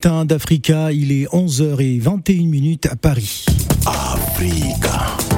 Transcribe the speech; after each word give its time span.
d'Africa, 0.00 0.92
il 0.92 1.12
est 1.12 1.26
11h21 1.26 2.88
à 2.90 2.96
Paris. 2.96 3.44
Africa. 3.84 5.29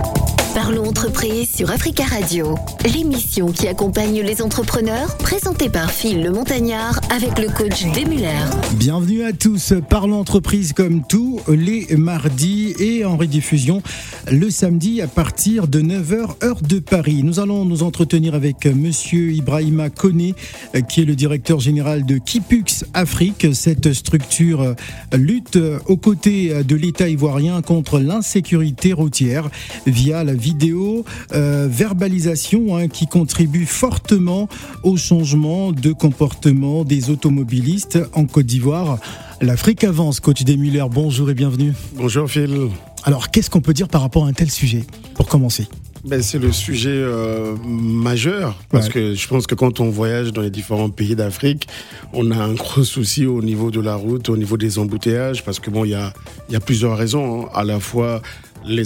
Parlons 0.65 0.85
entreprise 0.85 1.53
sur 1.53 1.73
Africa 1.73 2.05
Radio, 2.05 2.55
l'émission 2.95 3.51
qui 3.51 3.67
accompagne 3.67 4.21
les 4.21 4.43
entrepreneurs, 4.43 5.17
présentée 5.17 5.69
par 5.69 5.91
Phil 5.91 6.23
le 6.23 6.31
Montagnard 6.31 7.01
avec 7.11 7.41
le 7.41 7.49
coach 7.49 7.85
Demuller. 7.93 8.45
Bienvenue 8.75 9.25
à 9.25 9.33
tous. 9.33 9.75
Parlons 9.91 10.21
entreprise 10.21 10.73
comme 10.73 11.03
tous 11.05 11.41
les 11.49 11.89
mardis 11.97 12.77
et 12.79 13.05
en 13.05 13.17
rediffusion 13.17 13.83
le 14.31 14.51
samedi 14.51 15.03
à 15.03 15.09
partir 15.09 15.67
de 15.67 15.81
9h 15.81 16.45
heure 16.45 16.61
de 16.63 16.79
Paris. 16.79 17.23
Nous 17.25 17.41
allons 17.41 17.65
nous 17.65 17.83
entretenir 17.83 18.37
avec 18.37 18.65
monsieur 18.67 19.33
Ibrahima 19.33 19.91
Kone 19.91 20.33
qui 20.89 21.03
est 21.03 21.05
le 21.05 21.17
directeur 21.17 21.59
général 21.59 22.07
de 22.07 22.19
Kipux 22.19 22.85
Afrique. 22.95 23.49
Cette 23.53 23.93
structure 23.93 24.77
lutte 25.13 25.59
aux 25.87 25.97
côtés 25.97 26.63
de 26.63 26.77
l'État 26.77 27.09
ivoirien 27.09 27.63
contre 27.63 27.99
l'insécurité 27.99 28.93
routière 28.93 29.51
via 29.87 30.23
la 30.23 30.35
vidéo 30.35 30.53
euh, 30.71 31.69
verbalisation 31.69 32.77
hein, 32.77 32.89
qui 32.89 33.07
contribue 33.07 33.67
fortement 33.67 34.49
au 34.83 34.97
changement 34.97 35.73
de 35.73 35.93
comportement 35.93 36.85
des 36.85 37.11
automobilistes 37.11 37.99
en 38.13 38.27
Côte 38.27 38.47
d'Ivoire. 38.47 38.99
L'Afrique 39.41 39.83
avance, 39.83 40.21
coach 40.21 40.45
Desmuller, 40.45 40.85
bonjour 40.91 41.31
et 41.31 41.35
bienvenue. 41.35 41.73
Bonjour 41.97 42.31
Phil. 42.31 42.69
Alors 43.05 43.31
qu'est-ce 43.31 43.51
qu'on 43.51 43.61
peut 43.61 43.75
dire 43.75 43.89
par 43.89 44.03
rapport 44.03 44.25
à 44.25 44.29
un 44.29 44.33
tel 44.33 44.51
sujet, 44.51 44.85
pour 45.15 45.27
commencer? 45.27 45.67
Ben, 46.05 46.21
c'est 46.21 46.39
le 46.39 46.51
sujet 46.51 46.91
euh, 46.91 47.55
majeur 47.65 48.59
parce 48.71 48.89
que 48.89 49.15
je 49.15 49.29
pense 49.29 49.47
que 49.47 49.55
quand 49.55 49.79
on 49.79 49.89
voyage 49.89 50.33
dans 50.33 50.43
les 50.43 50.51
différents 50.51 50.91
pays 50.91 51.15
d'Afrique, 51.15 51.69
on 52.13 52.33
a 52.33 52.37
un 52.37 52.55
gros 52.55 52.83
souci 52.83 53.25
au 53.25 53.41
niveau 53.41 53.71
de 53.71 53.81
la 53.81 53.95
route, 53.95 54.29
au 54.29 54.37
niveau 54.37 54.57
des 54.57 54.81
embouteillages 54.81 55.45
parce 55.45 55.61
que 55.61 55.71
bon, 55.71 55.85
il 55.85 55.91
y 55.91 55.95
a, 55.95 56.13
y 56.51 56.57
a 56.57 56.61
plusieurs 56.61 56.97
raisons. 56.97 57.45
Hein. 57.45 57.49
À 57.55 57.63
la 57.63 57.79
fois 57.79 58.21
les, 58.67 58.85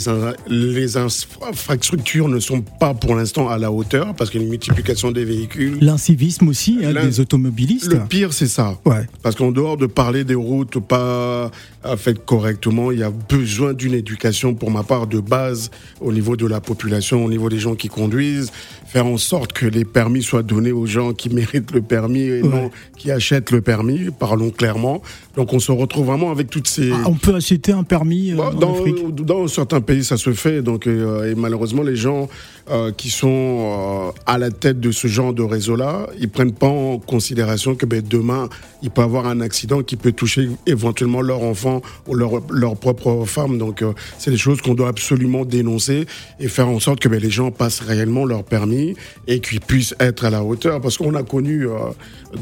les 0.48 0.96
infrastructures 0.96 2.28
ne 2.28 2.40
sont 2.40 2.62
pas 2.62 2.94
pour 2.94 3.14
l'instant 3.14 3.48
à 3.48 3.58
la 3.58 3.70
hauteur 3.70 4.14
parce 4.14 4.30
qu'il 4.30 4.40
y 4.40 4.42
a 4.42 4.44
une 4.44 4.50
multiplication 4.50 5.10
des 5.12 5.24
véhicules. 5.24 5.78
L'incivisme 5.80 6.48
aussi 6.48 6.78
hein, 6.84 6.92
des 6.92 7.20
automobilistes. 7.20 7.92
Le 7.92 8.00
pire, 8.00 8.32
c'est 8.32 8.46
ça. 8.46 8.78
Ouais. 8.84 9.06
Parce 9.22 9.36
qu'en 9.36 9.52
dehors 9.52 9.76
de 9.76 9.86
parler 9.86 10.24
des 10.24 10.34
routes 10.34 10.78
pas 10.78 11.50
faites 11.96 12.24
correctement, 12.24 12.90
il 12.90 12.98
y 12.98 13.02
a 13.02 13.10
besoin 13.10 13.72
d'une 13.72 13.94
éducation 13.94 14.54
pour 14.54 14.70
ma 14.70 14.82
part 14.82 15.06
de 15.06 15.20
base 15.20 15.70
au 16.00 16.12
niveau 16.12 16.36
de 16.36 16.46
la 16.46 16.60
population, 16.60 17.24
au 17.24 17.28
niveau 17.28 17.48
des 17.48 17.58
gens 17.58 17.76
qui 17.76 17.88
conduisent, 17.88 18.50
faire 18.86 19.06
en 19.06 19.18
sorte 19.18 19.52
que 19.52 19.66
les 19.66 19.84
permis 19.84 20.22
soient 20.22 20.42
donnés 20.42 20.72
aux 20.72 20.86
gens 20.86 21.12
qui 21.12 21.28
méritent 21.34 21.72
le 21.72 21.82
permis 21.82 22.22
et 22.22 22.42
non 22.42 22.70
qui 22.96 23.10
achètent 23.10 23.50
le 23.50 23.60
permis, 23.60 24.08
parlons 24.18 24.50
clairement. 24.50 25.02
Donc 25.36 25.52
on 25.52 25.58
se 25.58 25.70
retrouve 25.70 26.06
vraiment 26.06 26.30
avec 26.30 26.48
toutes 26.48 26.66
ces... 26.66 26.90
Ah, 26.90 27.02
on 27.06 27.14
peut 27.14 27.34
acheter 27.34 27.72
un 27.72 27.82
permis 27.82 28.32
euh, 28.32 28.50
dans, 28.52 28.72
Afrique 28.72 29.14
dans 29.14 29.46
certains 29.48 29.65
pays, 29.66 30.04
ça 30.04 30.16
se 30.16 30.32
fait. 30.32 30.62
Donc, 30.62 30.86
euh, 30.86 31.30
et 31.30 31.34
malheureusement, 31.34 31.82
les 31.82 31.96
gens 31.96 32.28
euh, 32.70 32.92
qui 32.92 33.10
sont 33.10 34.12
à 34.26 34.38
la 34.38 34.50
tête 34.50 34.80
de 34.80 34.90
ce 34.90 35.06
genre 35.08 35.32
de 35.32 35.42
réseau-là, 35.42 36.08
ils 36.18 36.28
prennent 36.28 36.52
pas 36.52 36.68
en 36.68 36.98
considération 36.98 37.74
que 37.74 37.86
ben, 37.86 38.02
demain, 38.02 38.48
il 38.82 38.90
peut 38.90 39.02
avoir 39.02 39.26
un 39.26 39.40
accident 39.40 39.82
qui 39.82 39.96
peut 39.96 40.12
toucher 40.12 40.48
éventuellement 40.66 41.20
leur 41.20 41.42
enfant 41.42 41.82
ou 42.06 42.14
leur, 42.14 42.42
leur 42.50 42.76
propre 42.76 43.24
femme. 43.26 43.58
Donc, 43.58 43.84
c'est 44.18 44.30
des 44.30 44.36
choses 44.36 44.60
qu'on 44.60 44.74
doit 44.74 44.88
absolument 44.88 45.44
dénoncer 45.44 46.06
et 46.40 46.48
faire 46.48 46.68
en 46.68 46.80
sorte 46.80 47.00
que 47.00 47.08
ben, 47.08 47.20
les 47.20 47.30
gens 47.30 47.50
passent 47.50 47.80
réellement 47.80 48.24
leur 48.24 48.44
permis 48.44 48.94
et 49.26 49.40
qu'ils 49.40 49.60
puissent 49.60 49.94
être 50.00 50.24
à 50.24 50.30
la 50.30 50.42
hauteur. 50.42 50.80
Parce 50.80 50.98
qu'on 50.98 51.14
a 51.14 51.22
connu 51.22 51.66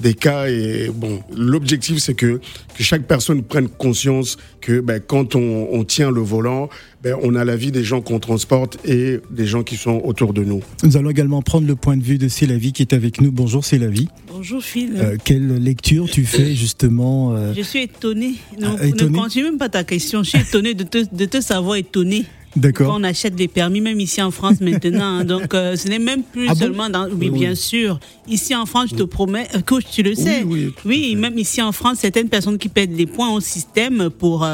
des 0.01 0.15
cas 0.15 0.47
et 0.49 0.91
bon, 0.95 1.21
l'objectif, 1.37 1.99
c'est 1.99 2.15
que, 2.15 2.41
que 2.77 2.83
chaque 2.83 3.03
personne 3.03 3.43
prenne 3.43 3.69
conscience 3.69 4.37
que 4.61 4.81
ben, 4.81 5.01
quand 5.01 5.35
on 5.35 5.85
tient 5.85 6.11
le 6.11 6.21
volant, 6.21 6.69
ben, 7.05 7.17
on 7.23 7.35
a 7.35 7.45
la 7.45 7.55
vie 7.55 7.71
des 7.71 7.85
gens 7.85 8.01
qu'on 8.01 8.19
transporte 8.19 8.79
et 8.87 9.21
des 9.31 9.47
gens 9.47 9.63
qui 9.63 9.77
sont 9.77 10.01
autour 10.05 10.33
de 10.33 10.43
nous. 10.43 10.63
Nous 10.83 10.97
allons 10.97 11.11
également 11.11 11.43
prendre 11.43 11.67
le 11.67 11.77
point 11.77 11.99
de 11.99 12.03
vue 12.03 12.17
de 12.17 12.29
Célavie 12.29 12.73
qui 12.73 12.81
est 12.81 12.95
avec 12.95 13.21
nous. 13.21 13.31
Bonjour 13.31 13.63
Célavie. 13.63 14.09
Bonjour 14.29 14.63
Phil. 14.63 14.95
Euh, 14.97 15.17
quelle 15.23 15.63
lecture 15.63 16.09
tu 16.11 16.25
fais 16.25 16.55
justement 16.55 17.37
euh, 17.37 17.53
Je 17.55 17.61
suis 17.61 17.83
étonné. 17.83 18.37
Non, 18.59 18.77
ah, 18.81 18.87
Ne 18.87 19.15
continue 19.15 19.45
même 19.45 19.59
pas 19.59 19.69
ta 19.69 19.85
question. 19.85 20.23
Je 20.23 20.31
suis 20.31 20.41
étonné 20.41 20.73
de 20.73 20.83
te, 20.83 21.05
de 21.15 21.25
te 21.27 21.43
savoir 21.43 21.77
étonné. 21.77 22.25
D'accord. 22.57 22.95
On 22.97 23.03
achète 23.03 23.35
des 23.35 23.49
permis, 23.49 23.81
même 23.81 23.99
ici 24.01 24.23
en 24.23 24.31
France 24.31 24.61
maintenant. 24.61 25.19
Hein. 25.19 25.25
donc, 25.25 25.55
euh, 25.55 25.77
ce 25.77 25.89
n'est 25.89 25.99
même 25.99 26.23
plus 26.23 26.49
ah 26.49 26.55
seulement 26.55 26.89
dans. 26.89 27.09
Oui, 27.11 27.31
bien 27.31 27.55
sûr. 27.55 27.99
Ici 28.29 28.55
en 28.55 28.67
France, 28.67 28.91
je 28.91 28.97
te 28.97 29.03
promets, 29.03 29.49
que 29.67 29.75
tu 29.81 30.03
le 30.03 30.15
sais. 30.15 30.45
Oui, 30.45 30.73
oui, 30.85 31.17
même 31.17 31.39
ici 31.39 31.61
en 31.61 31.73
France, 31.73 31.99
certaines 32.01 32.29
personnes 32.29 32.59
qui 32.59 32.69
perdent 32.69 32.95
des 32.95 33.07
points 33.07 33.33
au 33.33 33.41
système 33.41 34.11
pour, 34.11 34.47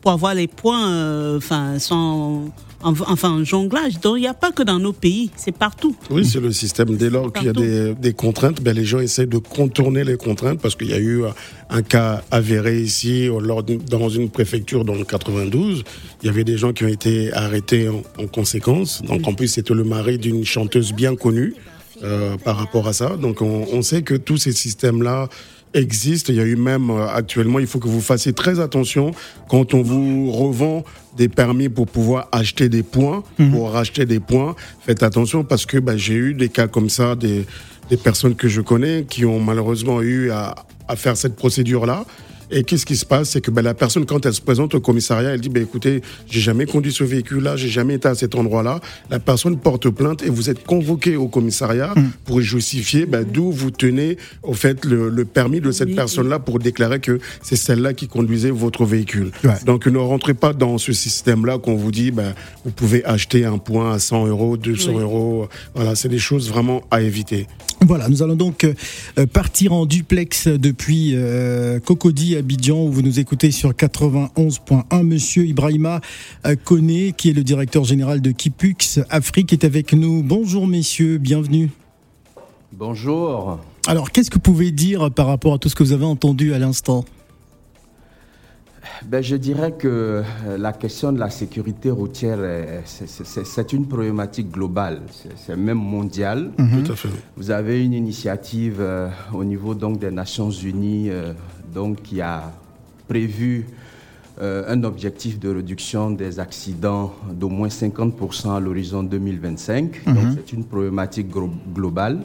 pour 0.00 0.10
avoir 0.10 0.34
les 0.34 0.46
points, 0.46 1.36
enfin, 1.36 1.78
enfin 2.82 3.42
jonglage. 3.44 4.00
Donc 4.00 4.16
il 4.18 4.22
n'y 4.22 4.28
a 4.28 4.34
pas 4.34 4.52
que 4.52 4.62
dans 4.62 4.78
nos 4.78 4.92
pays, 4.92 5.30
c'est 5.36 5.56
partout. 5.56 5.96
Oui, 6.10 6.24
c'est 6.24 6.40
le 6.40 6.52
système. 6.52 6.96
Dès 6.96 7.10
lors 7.10 7.32
qu'il 7.32 7.46
y 7.46 7.48
a 7.48 7.52
des, 7.52 7.94
des 7.94 8.12
contraintes, 8.12 8.62
ben, 8.62 8.74
les 8.74 8.84
gens 8.84 9.00
essaient 9.00 9.26
de 9.26 9.38
contourner 9.38 10.04
les 10.04 10.16
contraintes 10.16 10.60
parce 10.60 10.76
qu'il 10.76 10.90
y 10.90 10.94
a 10.94 10.98
eu 10.98 11.22
un 11.70 11.82
cas 11.82 12.22
avéré 12.30 12.80
ici 12.80 13.26
lors 13.26 13.62
dans 13.62 14.08
une 14.08 14.30
préfecture 14.30 14.84
dans 14.84 14.94
le 14.94 15.04
92. 15.04 15.84
Il 16.22 16.26
y 16.26 16.28
avait 16.28 16.44
des 16.44 16.56
gens 16.56 16.72
qui 16.72 16.84
ont 16.84 16.88
été 16.88 17.32
arrêtés 17.32 17.88
en, 17.88 18.26
conséquence. 18.26 19.02
Donc 19.02 19.26
en 19.26 19.34
plus, 19.34 19.48
c'était 19.48 19.74
le 19.74 19.84
mari 19.84 20.18
d'une 20.18 20.44
chanteuse 20.44 20.92
bien 20.92 21.16
connue. 21.16 21.54
Euh, 22.04 22.36
par 22.36 22.56
rapport 22.56 22.86
à 22.86 22.92
ça. 22.92 23.16
Donc 23.16 23.42
on, 23.42 23.66
on 23.72 23.82
sait 23.82 24.02
que 24.02 24.14
tous 24.14 24.36
ces 24.36 24.52
systèmes-là 24.52 25.28
existe. 25.74 26.28
Il 26.28 26.36
y 26.36 26.40
a 26.40 26.44
eu 26.44 26.56
même 26.56 26.90
euh, 26.90 27.08
actuellement, 27.08 27.58
il 27.58 27.66
faut 27.66 27.78
que 27.78 27.88
vous 27.88 28.00
fassiez 28.00 28.32
très 28.32 28.60
attention 28.60 29.12
quand 29.48 29.74
on 29.74 29.82
vous 29.82 30.30
revend 30.30 30.84
des 31.16 31.28
permis 31.28 31.68
pour 31.68 31.86
pouvoir 31.86 32.28
acheter 32.32 32.68
des 32.68 32.82
points, 32.82 33.22
mhm. 33.38 33.50
pour 33.50 33.70
racheter 33.70 34.06
des 34.06 34.20
points. 34.20 34.54
Faites 34.80 35.02
attention 35.02 35.44
parce 35.44 35.66
que 35.66 35.78
bah, 35.78 35.96
j'ai 35.96 36.14
eu 36.14 36.34
des 36.34 36.48
cas 36.48 36.68
comme 36.68 36.88
ça, 36.88 37.14
des, 37.16 37.44
des 37.90 37.96
personnes 37.96 38.34
que 38.34 38.48
je 38.48 38.60
connais 38.60 39.04
qui 39.08 39.24
ont 39.24 39.40
malheureusement 39.40 40.00
eu 40.02 40.30
à, 40.30 40.54
à 40.86 40.96
faire 40.96 41.16
cette 41.16 41.36
procédure-là. 41.36 42.04
Et 42.50 42.64
qu'est-ce 42.64 42.86
qui 42.86 42.96
se 42.96 43.04
passe? 43.04 43.30
C'est 43.30 43.40
que 43.40 43.50
ben, 43.50 43.62
la 43.62 43.74
personne, 43.74 44.06
quand 44.06 44.24
elle 44.24 44.32
se 44.32 44.40
présente 44.40 44.74
au 44.74 44.80
commissariat, 44.80 45.30
elle 45.30 45.40
dit 45.40 45.48
ben, 45.48 45.62
écoutez, 45.62 46.02
j'ai 46.28 46.40
jamais 46.40 46.66
conduit 46.66 46.92
ce 46.92 47.04
véhicule-là, 47.04 47.56
j'ai 47.56 47.68
jamais 47.68 47.94
été 47.94 48.08
à 48.08 48.14
cet 48.14 48.34
endroit-là. 48.34 48.80
La 49.10 49.18
personne 49.18 49.58
porte 49.58 49.88
plainte 49.90 50.22
et 50.22 50.30
vous 50.30 50.50
êtes 50.50 50.64
convoqué 50.64 51.16
au 51.16 51.28
commissariat 51.28 51.92
mm. 51.94 52.10
pour 52.24 52.40
justifier 52.40 53.06
ben, 53.06 53.24
d'où 53.24 53.50
vous 53.50 53.70
tenez 53.70 54.16
au 54.42 54.54
fait 54.54 54.84
le, 54.84 55.08
le 55.08 55.24
permis 55.24 55.60
de 55.60 55.70
cette 55.70 55.94
personne-là 55.94 56.38
pour 56.38 56.58
déclarer 56.58 57.00
que 57.00 57.18
c'est 57.42 57.56
celle-là 57.56 57.92
qui 57.92 58.08
conduisait 58.08 58.50
votre 58.50 58.84
véhicule. 58.84 59.30
Donc 59.66 59.86
ne 59.86 59.98
rentrez 59.98 60.34
pas 60.34 60.52
dans 60.52 60.78
ce 60.78 60.92
système-là 60.92 61.58
qu'on 61.58 61.76
vous 61.76 61.90
dit 61.90 62.10
ben, 62.10 62.34
vous 62.64 62.70
pouvez 62.70 63.04
acheter 63.04 63.44
un 63.44 63.58
point 63.58 63.92
à 63.92 63.98
100 63.98 64.26
euros, 64.26 64.56
200 64.56 64.98
euros. 64.98 65.48
Voilà, 65.74 65.94
c'est 65.94 66.08
des 66.08 66.18
choses 66.18 66.48
vraiment 66.48 66.82
à 66.90 67.00
éviter. 67.00 67.46
Voilà, 67.86 68.08
nous 68.08 68.22
allons 68.22 68.34
donc 68.34 68.64
euh, 68.64 69.26
partir 69.26 69.72
en 69.72 69.86
duplex 69.86 70.48
depuis 70.48 71.12
euh, 71.14 71.78
Cocody 71.78 72.36
Abidjan 72.38 72.84
où 72.84 72.92
vous 72.92 73.02
nous 73.02 73.18
écoutez 73.18 73.50
sur 73.50 73.72
91.1. 73.72 75.02
Monsieur 75.02 75.44
Ibrahima 75.44 76.00
Kone, 76.64 77.12
qui 77.16 77.30
est 77.30 77.32
le 77.32 77.42
directeur 77.42 77.84
général 77.84 78.20
de 78.20 78.30
Kipux 78.30 79.00
Afrique, 79.10 79.52
est 79.52 79.64
avec 79.64 79.92
nous. 79.92 80.22
Bonjour 80.22 80.66
messieurs, 80.66 81.18
bienvenue. 81.18 81.70
Bonjour. 82.72 83.58
Alors, 83.86 84.12
qu'est-ce 84.12 84.30
que 84.30 84.36
vous 84.36 84.40
pouvez 84.40 84.70
dire 84.70 85.10
par 85.10 85.26
rapport 85.26 85.54
à 85.54 85.58
tout 85.58 85.68
ce 85.68 85.74
que 85.74 85.82
vous 85.82 85.92
avez 85.92 86.04
entendu 86.04 86.54
à 86.54 86.58
l'instant? 86.58 87.04
Ben, 89.04 89.22
je 89.22 89.36
dirais 89.36 89.72
que 89.72 90.22
euh, 90.46 90.58
la 90.58 90.72
question 90.72 91.12
de 91.12 91.18
la 91.18 91.30
sécurité 91.30 91.90
routière, 91.90 92.38
c'est 92.84 93.72
une 93.72 93.86
problématique 93.86 94.50
globale, 94.50 95.02
c'est 95.36 95.56
même 95.56 95.78
mondial. 95.78 96.50
Mhm. 96.58 96.82
Tout 96.84 96.92
à 96.92 96.96
fait. 96.96 97.08
Vous 97.36 97.50
avez 97.50 97.84
une 97.84 97.92
initiative 97.92 98.78
euh, 98.80 99.08
au 99.32 99.44
niveau 99.44 99.74
donc, 99.74 99.98
des 99.98 100.10
Nations 100.10 100.50
Unies 100.50 101.10
euh, 101.10 101.32
donc, 101.72 102.02
qui 102.02 102.20
a 102.20 102.52
prévu 103.06 103.66
un 104.40 104.84
objectif 104.84 105.40
de 105.40 105.48
réduction 105.52 106.12
des 106.12 106.38
accidents 106.38 107.12
d'au 107.32 107.48
moins 107.48 107.66
50% 107.66 108.54
à 108.54 108.60
l'horizon 108.60 109.02
2025. 109.02 110.04
Donc 110.06 110.14
mhm. 110.14 110.36
c'est 110.36 110.52
une 110.52 110.64
problématique 110.64 111.26
globale. 111.74 112.20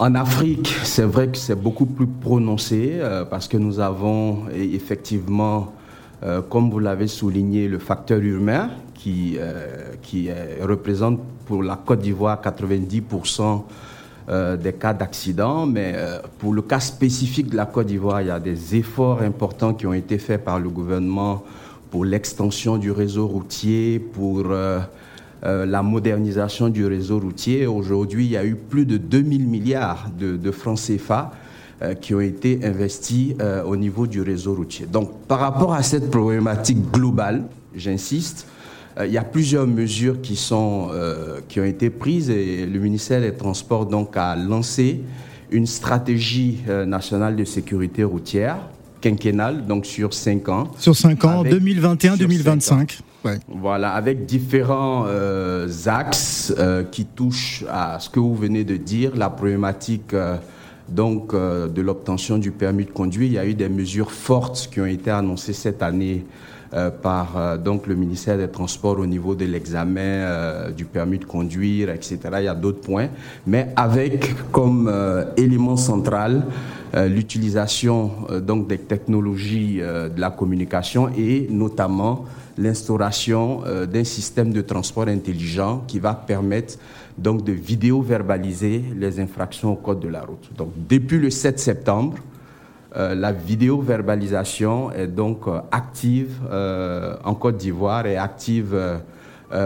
En 0.00 0.14
Afrique, 0.14 0.74
c'est 0.82 1.04
vrai 1.04 1.28
que 1.28 1.36
c'est 1.36 1.60
beaucoup 1.60 1.84
plus 1.84 2.06
prononcé 2.06 2.92
euh, 2.94 3.26
parce 3.26 3.46
que 3.46 3.58
nous 3.58 3.80
avons 3.80 4.48
effectivement, 4.48 5.74
euh, 6.22 6.40
comme 6.40 6.70
vous 6.70 6.78
l'avez 6.78 7.06
souligné, 7.06 7.68
le 7.68 7.78
facteur 7.78 8.20
humain 8.20 8.70
qui, 8.94 9.36
euh, 9.38 9.92
qui 10.00 10.30
représente 10.62 11.20
pour 11.44 11.62
la 11.62 11.76
Côte 11.76 12.00
d'Ivoire 12.00 12.40
90% 12.40 13.62
des 14.30 14.72
cas 14.72 14.94
d'accident. 14.94 15.66
Mais 15.66 15.94
pour 16.38 16.52
le 16.52 16.62
cas 16.62 16.80
spécifique 16.80 17.50
de 17.50 17.56
la 17.56 17.66
Côte 17.66 17.86
d'Ivoire, 17.86 18.22
il 18.22 18.28
y 18.28 18.30
a 18.30 18.38
des 18.38 18.76
efforts 18.76 19.22
importants 19.22 19.74
qui 19.74 19.86
ont 19.86 19.92
été 19.92 20.18
faits 20.18 20.44
par 20.44 20.60
le 20.60 20.68
gouvernement 20.68 21.42
pour 21.90 22.04
l'extension 22.04 22.76
du 22.76 22.92
réseau 22.92 23.26
routier, 23.26 23.98
pour 23.98 24.44
euh, 24.46 24.80
la 25.42 25.82
modernisation 25.82 26.68
du 26.68 26.86
réseau 26.86 27.18
routier. 27.18 27.66
Aujourd'hui, 27.66 28.26
il 28.26 28.30
y 28.30 28.36
a 28.36 28.44
eu 28.44 28.54
plus 28.54 28.86
de 28.86 28.96
2000 28.96 29.48
milliards 29.48 30.08
de, 30.16 30.50
francs 30.50 30.78
CFA 30.78 31.32
qui 32.02 32.14
ont 32.14 32.20
été 32.20 32.60
investis 32.62 33.34
au 33.64 33.74
niveau 33.74 34.06
du 34.06 34.20
réseau 34.20 34.54
routier. 34.54 34.84
Donc, 34.86 35.10
par 35.26 35.40
rapport 35.40 35.72
à 35.72 35.82
cette 35.82 36.10
problématique 36.10 36.92
globale, 36.92 37.44
j'insiste, 37.74 38.46
il 38.98 39.12
y 39.12 39.18
a 39.18 39.24
plusieurs 39.24 39.66
mesures 39.66 40.20
qui, 40.20 40.36
sont, 40.36 40.90
qui 41.48 41.60
ont 41.60 41.64
été 41.64 41.90
prises 41.90 42.28
et 42.28 42.66
le 42.66 42.78
ministère 42.80 43.20
des 43.20 43.32
Transports 43.32 43.86
donc, 43.86 44.16
a 44.16 44.36
lancé 44.36 45.00
une 45.50 45.66
stratégie 45.66 46.58
nationale 46.86 47.36
de 47.36 47.44
sécurité 47.44 48.04
routière 48.04 48.58
quinquennale, 49.00 49.66
donc 49.66 49.86
sur 49.86 50.12
cinq 50.12 50.48
ans. 50.48 50.68
Sur 50.78 50.96
cinq 50.96 51.24
ans, 51.24 51.44
2021-2025. 51.44 53.00
Voilà, 53.48 53.92
avec 53.92 54.24
différents 54.24 55.04
euh, 55.06 55.68
axes 55.86 56.54
euh, 56.58 56.84
qui 56.84 57.04
touchent 57.04 57.64
à 57.70 57.98
ce 58.00 58.08
que 58.08 58.18
vous 58.18 58.34
venez 58.34 58.64
de 58.64 58.76
dire, 58.76 59.14
la 59.14 59.28
problématique 59.28 60.14
euh, 60.14 60.36
donc 60.88 61.32
de 61.32 61.80
l'obtention 61.80 62.38
du 62.38 62.50
permis 62.50 62.84
de 62.84 62.90
conduire. 62.90 63.26
Il 63.28 63.34
y 63.34 63.38
a 63.38 63.46
eu 63.46 63.54
des 63.54 63.68
mesures 63.68 64.10
fortes 64.10 64.68
qui 64.72 64.80
ont 64.80 64.86
été 64.86 65.10
annoncées 65.10 65.52
cette 65.52 65.84
année 65.84 66.24
par 67.02 67.58
donc 67.58 67.86
le 67.86 67.94
ministère 67.94 68.38
des 68.38 68.48
Transports 68.48 68.98
au 68.98 69.06
niveau 69.06 69.34
de 69.34 69.44
l'examen 69.44 70.70
du 70.70 70.84
permis 70.84 71.18
de 71.18 71.24
conduire, 71.24 71.90
etc. 71.90 72.18
Il 72.38 72.44
y 72.44 72.48
a 72.48 72.54
d'autres 72.54 72.80
points, 72.80 73.08
mais 73.46 73.68
avec 73.74 74.50
comme 74.52 74.92
élément 75.36 75.76
central 75.76 76.44
l'utilisation 76.94 78.12
donc 78.40 78.68
des 78.68 78.78
technologies 78.78 79.78
de 79.78 80.20
la 80.20 80.30
communication 80.30 81.08
et 81.16 81.48
notamment 81.50 82.24
l'instauration 82.60 83.62
euh, 83.66 83.86
d'un 83.86 84.04
système 84.04 84.52
de 84.52 84.60
transport 84.60 85.08
intelligent 85.08 85.82
qui 85.86 85.98
va 85.98 86.14
permettre 86.14 86.78
donc 87.16 87.42
de 87.44 87.52
vidéo-verbaliser 87.52 88.84
les 88.96 89.18
infractions 89.18 89.72
au 89.72 89.76
code 89.76 90.00
de 90.00 90.08
la 90.08 90.20
route. 90.20 90.50
Donc 90.56 90.70
depuis 90.88 91.18
le 91.18 91.30
7 91.30 91.58
septembre, 91.58 92.16
euh, 92.96 93.14
la 93.14 93.32
vidéo-verbalisation 93.32 94.92
est 94.92 95.06
donc 95.06 95.46
euh, 95.46 95.60
active 95.70 96.40
en 97.24 97.34
Côte 97.34 97.56
d'Ivoire 97.56 98.06
et 98.06 98.16
active 98.16 98.76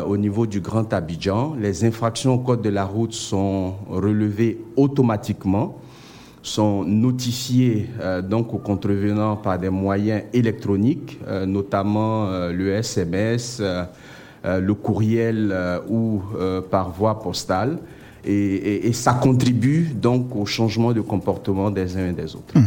au 0.06 0.16
niveau 0.16 0.46
du 0.46 0.60
Grand 0.60 0.92
Abidjan. 0.94 1.56
Les 1.60 1.84
infractions 1.84 2.34
au 2.34 2.38
code 2.38 2.62
de 2.62 2.70
la 2.70 2.84
route 2.84 3.12
sont 3.12 3.74
relevées 3.90 4.58
automatiquement 4.76 5.78
sont 6.44 6.84
notifiés 6.84 7.88
euh, 8.00 8.20
donc 8.20 8.52
aux 8.52 8.58
contrevenants 8.58 9.36
par 9.36 9.58
des 9.58 9.70
moyens 9.70 10.24
électroniques, 10.34 11.18
euh, 11.26 11.46
notamment 11.46 12.26
euh, 12.26 12.52
le 12.52 12.74
SMS, 12.74 13.60
le 14.44 14.74
courriel 14.74 15.56
ou 15.88 16.20
par 16.70 16.90
voie 16.90 17.18
postale. 17.18 17.78
Et, 18.26 18.92
ça 18.92 19.14
contribue 19.14 19.88
donc 19.94 20.36
au 20.36 20.44
changement 20.44 20.92
de 20.92 21.00
comportement 21.00 21.70
des 21.70 21.96
uns 21.96 22.10
et 22.10 22.12
des 22.12 22.36
autres. 22.36 22.54
Mmh. 22.54 22.62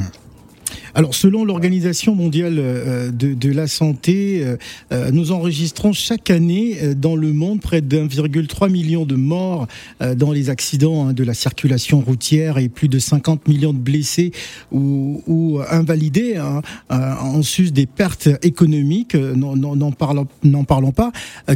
Alors, 0.98 1.14
selon 1.14 1.46
l'Organisation 1.46 2.16
mondiale 2.16 2.56
euh, 2.58 3.12
de, 3.12 3.52
la 3.52 3.68
santé, 3.68 4.42
euh, 4.44 4.58
euh, 4.92 5.12
nous 5.12 5.32
enregistrons 5.32 5.94
chaque 5.94 6.32
année 6.32 6.96
dans 6.96 7.16
le 7.16 7.34
monde 7.34 7.62
près 7.62 7.82
d'1,3 7.82 8.72
million 8.72 9.06
de 9.06 9.14
morts 9.14 9.68
dans 10.16 10.32
les 10.32 10.50
accidents 10.50 11.08
hein, 11.08 11.14
de 11.14 11.24
la 11.24 11.36
circulation 11.36 12.00
routière 12.00 12.58
et 12.58 12.68
plus 12.68 12.88
de 12.88 12.98
50 12.98 13.48
millions 13.48 13.74
de 13.74 13.78
blessés 13.78 14.32
ou, 14.72 15.60
invalidés. 15.70 16.38
Hein, 16.38 16.62
en 16.90 17.44
sus 17.44 17.72
des 17.72 17.86
pertes 17.86 18.30
économiques, 18.42 19.14
n'en 19.14 19.92
parlons, 19.92 20.28
parlons, 20.68 20.92
pas. 20.92 21.12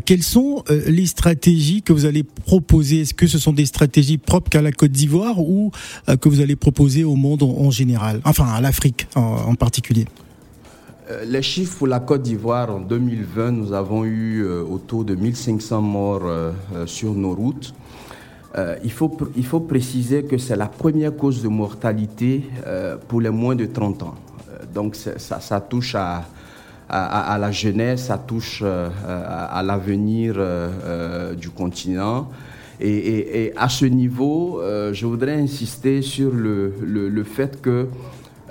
Quelles 0.06 0.24
sont 0.24 0.64
les 0.70 1.08
stratégies 1.08 1.82
que 1.82 1.94
vous 1.94 2.06
allez 2.06 2.24
proposer? 2.24 3.02
Est-ce 3.02 3.16
que 3.16 3.28
ce 3.28 3.40
sont 3.40 3.54
des 3.54 3.66
stratégies 3.66 4.18
propres 4.20 4.50
qu'à 4.50 4.62
la 4.62 4.72
Côte 4.72 4.92
d'Ivoire 4.92 5.40
ou 5.40 5.72
que 6.20 6.30
vous 6.30 6.42
allez 6.42 6.56
proposer 6.56 7.04
au 7.04 7.16
monde 7.16 7.42
en, 7.42 7.72
général? 7.72 8.22
Enfin, 8.24 8.46
à 8.46 8.62
l'Afrique 8.62 9.08
particulier 9.56 10.06
euh, 11.12 11.26
les 11.26 11.42
chiffres 11.42 11.78
pour 11.80 11.88
la 11.88 12.00
Côte 12.00 12.22
d'Ivoire 12.22 12.74
en 12.74 12.80
2020, 12.80 13.52
nous 13.52 13.74
avons 13.74 14.06
eu 14.06 14.44
euh, 14.44 14.64
autour 14.64 15.04
de 15.04 15.16
1500 15.16 15.82
morts 15.82 16.22
euh, 16.24 16.52
sur 16.86 17.14
nos 17.14 17.34
routes. 17.34 17.74
il, 18.84 18.92
faut, 18.92 19.18
il 19.38 19.46
faut 19.46 19.62
préciser 19.62 20.24
que 20.24 20.38
c'est 20.38 20.58
la 20.58 20.68
première 20.68 21.16
cause 21.16 21.42
de 21.42 21.48
mortalité 21.48 22.44
pour 23.08 23.22
les 23.22 23.30
moins 23.30 23.56
de 23.56 23.66
30 23.66 24.04
ans. 24.04 24.16
donc 24.74 24.96
ça, 24.96 25.62
touche 25.62 25.96
à, 25.96 26.26
à, 26.90 27.38
la 27.38 27.50
jeunesse, 27.50 28.08
ça 28.08 28.18
touche 28.18 28.62
à, 28.62 29.64
l'avenir 29.64 30.36
du 31.38 31.50
continent. 31.50 32.30
Et, 32.82 33.54
à 33.56 33.70
ce 33.70 33.86
niveau, 33.86 34.60
je 34.92 35.06
voudrais 35.06 35.40
insister 35.40 36.02
sur 36.02 36.32
le, 36.34 36.74
le 36.84 37.24
fait 37.24 37.62
que 37.62 37.88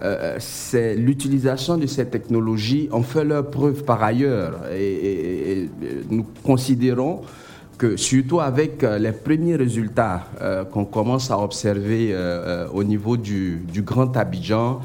euh, 0.03 0.37
c'est 0.39 0.95
l'utilisation 0.95 1.77
de 1.77 1.87
ces 1.87 2.07
technologies 2.07 2.89
ont 2.91 3.03
fait 3.03 3.25
leur 3.25 3.51
preuve 3.51 3.85
par 3.85 4.03
ailleurs. 4.03 4.61
Et, 4.75 5.69
nous 6.11 6.25
considérons 6.43 7.21
que 7.77 7.97
surtout 7.97 8.41
avec 8.41 8.83
euh, 8.83 8.99
les 8.99 9.13
premiers 9.13 9.57
résultats 9.57 10.27
euh, 10.41 10.65
qu'on 10.65 10.85
commence 10.87 11.31
à 11.31 11.39
observer 11.39 12.15
au 12.73 12.83
niveau 12.83 13.17
du, 13.17 13.63
Grand 13.77 14.17
Abidjan, 14.17 14.81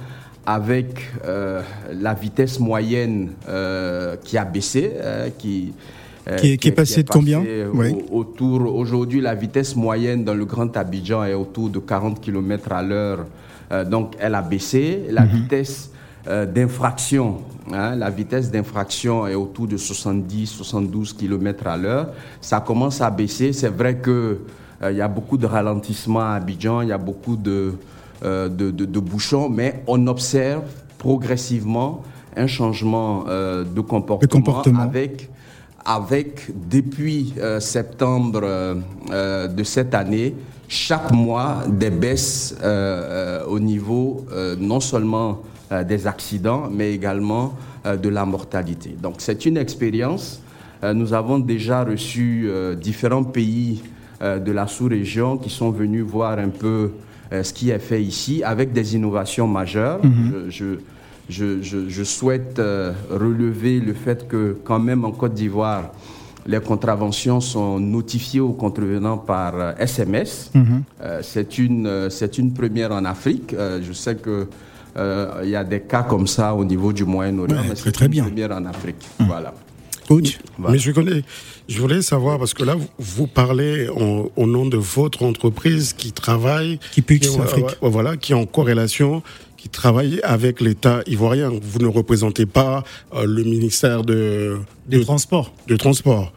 avec 0.45 1.11
la 1.25 2.13
vitesse 2.13 2.59
moyenne 2.59 3.31
qui 4.23 4.37
a 4.37 4.45
baissé, 4.45 4.91
qui, 5.37 5.73
qui, 6.37 6.67
est, 6.67 6.71
passée 6.71 7.03
de 7.03 7.09
combien 7.09 7.43
Autour 8.11 8.75
aujourd'hui, 8.75 9.21
la 9.21 9.33
vitesse 9.33 9.75
moyenne 9.75 10.23
dans 10.23 10.35
le 10.35 10.45
Grand 10.45 10.75
Abidjan 10.75 11.23
est 11.23 11.33
autour 11.33 11.69
de 11.69 11.79
40 11.79 12.19
km 12.21 12.71
à 12.73 12.83
l'heure 12.83 13.25
donc, 13.85 14.15
elle 14.19 14.35
a 14.35 14.41
baissé. 14.41 15.05
La 15.09 15.25
mhm. 15.25 15.29
vitesse 15.29 15.91
euh, 16.27 16.47
d'infraction, 16.47 17.37
hein, 17.71 17.95
la 17.95 18.09
vitesse 18.09 18.49
d'infraction 18.49 19.27
est 19.27 19.35
autour 19.35 19.67
de 19.67 19.77
70-72 19.77 21.15
km 21.15 21.67
à 21.67 21.77
l'heure. 21.77 22.07
Ça 22.41 22.61
commence 22.61 22.99
à 22.99 23.11
baisser. 23.11 23.53
C'est 23.53 23.69
vrai 23.69 23.97
que 23.97 24.39
euh, 24.81 24.91
y 24.91 25.01
a 25.01 25.07
beaucoup 25.07 25.37
de 25.37 25.45
ralentissements 25.45 26.21
à 26.21 26.33
Abidjan, 26.33 26.81
il 26.81 26.89
y 26.89 26.91
a 26.91 26.97
beaucoup 26.97 27.35
de, 27.35 27.73
de, 28.23 28.99
bouchons, 28.99 29.49
mais 29.49 29.83
on 29.85 30.07
observe 30.07 30.63
progressivement 30.97 32.01
un 32.35 32.47
changement 32.47 33.25
de 33.25 33.81
comportement, 33.81 34.81
avec 34.81 35.29
avec 35.85 36.47
depuis 36.69 37.33
septembre 37.59 38.41
de 39.09 39.63
cette 39.63 39.93
année 39.93 40.33
chaque 40.67 41.11
mois 41.11 41.63
des 41.67 41.89
baisses 41.89 42.55
euh, 42.61 43.41
euh, 43.41 43.45
au 43.45 43.59
niveau 43.59 44.25
euh, 44.31 44.55
non 44.59 44.79
seulement 44.79 45.41
des 45.87 46.05
accidents, 46.05 46.69
mais 46.71 46.93
également 46.93 47.55
de 47.85 48.07
la 48.07 48.23
mortalité. 48.23 48.95
Donc 49.01 49.15
c'est 49.17 49.47
une 49.47 49.57
expérience. 49.57 50.39
nous 50.83 51.11
avons 51.11 51.39
déjà 51.39 51.83
reçu 51.83 52.47
différents 52.79 53.23
pays 53.23 53.81
de 54.21 54.51
la 54.51 54.67
sous-région 54.67 55.37
qui 55.37 55.49
sont 55.49 55.71
venus 55.71 56.03
voir 56.03 56.37
un 56.37 56.49
peu 56.49 56.91
ce 57.31 57.51
qui 57.51 57.71
est 57.71 57.79
fait 57.79 58.01
ici 58.01 58.43
avec 58.43 58.73
des 58.73 58.95
innovations 58.95 59.47
majeures. 59.47 60.05
Mhm. 60.05 60.45
je, 60.49 60.51
je, 60.51 60.65
je, 61.29 61.61
je, 61.61 62.03
souhaite 62.03 62.61
relever 63.09 63.79
le 63.79 63.93
fait 63.93 64.27
que 64.27 64.57
quand 64.63 64.79
même 64.79 65.05
en 65.05 65.11
Côte 65.11 65.33
d'Ivoire, 65.33 65.91
les 66.47 66.59
contraventions 66.59 67.41
sont 67.41 67.79
notifiées 67.79 68.39
aux 68.39 68.53
contrevenants 68.53 69.17
par 69.17 69.79
SMS. 69.79 70.51
Euh, 70.55 70.59
mhm. 70.59 70.83
euh, 71.01 71.19
c'est 71.23 71.57
une, 71.57 71.87
euh, 71.87 72.09
c'est 72.09 72.37
une 72.37 72.53
première 72.53 72.91
en 72.91 73.05
Afrique. 73.05 73.55
je 73.55 73.93
sais 73.93 74.15
que 74.15 74.47
il 75.43 75.49
y 75.49 75.55
a 75.57 75.63
des 75.65 75.81
cas 75.81 76.03
comme 76.03 76.25
ça 76.25 76.55
au 76.55 76.63
niveau 76.63 76.93
du 76.93 77.03
Moyen-Orient, 77.03 77.63
mais 77.67 77.75
c'est 77.75 78.01
une 78.01 78.23
première 78.23 78.51
en 78.51 78.65
Afrique. 78.65 79.05
Mhm. 79.19 79.27
Voilà. 79.27 79.53
Mais 80.59 80.77
je 80.77 80.91
connais. 80.91 81.23
Je 81.67 81.81
voulais 81.81 82.01
savoir 82.03 82.37
parce 82.37 82.53
que 82.53 82.63
là, 82.63 82.75
vous 82.99 83.27
parlez 83.27 83.89
au 83.89 84.45
nom 84.45 84.67
de 84.67 84.77
votre 84.77 85.23
entreprise 85.23 85.93
qui 85.93 86.11
travaille, 86.11 86.79
qui, 86.91 87.01
qui 87.01 87.27
Afrique. 87.39 87.75
voilà, 87.81 88.15
qui 88.15 88.33
est 88.33 88.35
en 88.35 88.45
corrélation 88.45 89.23
qui 89.65 89.69
travaille 89.69 90.19
avec 90.21 90.61
l'État 90.61 91.01
ivoirien. 91.07 91.51
Vous 91.59 91.79
ne 91.79 91.87
représentez 91.87 92.45
pas 92.45 92.83
euh, 93.15 93.25
le 93.25 93.43
ministère 93.43 94.03
de, 94.03 94.59
de, 94.87 95.01
transport. 95.01 95.55
De 95.67 95.75
transport. 95.75 96.31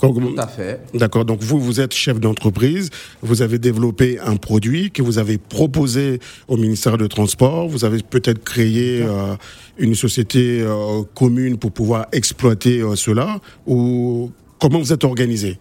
Tout 0.00 0.34
à 0.38 0.46
fait. 0.46 0.80
D'accord. 0.94 1.26
Donc 1.26 1.42
vous, 1.42 1.60
vous 1.60 1.82
êtes 1.82 1.92
chef 1.92 2.18
d'entreprise. 2.20 2.88
Vous 3.20 3.42
avez 3.42 3.58
développé 3.58 4.18
un 4.18 4.36
produit 4.36 4.90
que 4.90 5.02
vous 5.02 5.18
avez 5.18 5.36
proposé 5.36 6.20
au 6.48 6.56
ministère 6.56 6.96
de 6.96 7.06
Transport. 7.06 7.68
Vous 7.68 7.84
avez 7.84 8.02
peut-être 8.02 8.42
créé 8.42 9.02
euh, 9.02 9.36
une 9.76 9.94
société 9.94 10.62
euh, 10.62 11.02
commune 11.14 11.58
pour 11.58 11.70
pouvoir 11.70 12.06
exploiter 12.12 12.82
cela. 12.96 13.40
Ou 13.66 14.30
comment 14.58 14.78
vous 14.78 14.92
êtes 14.94 15.04
organisé? 15.04 15.58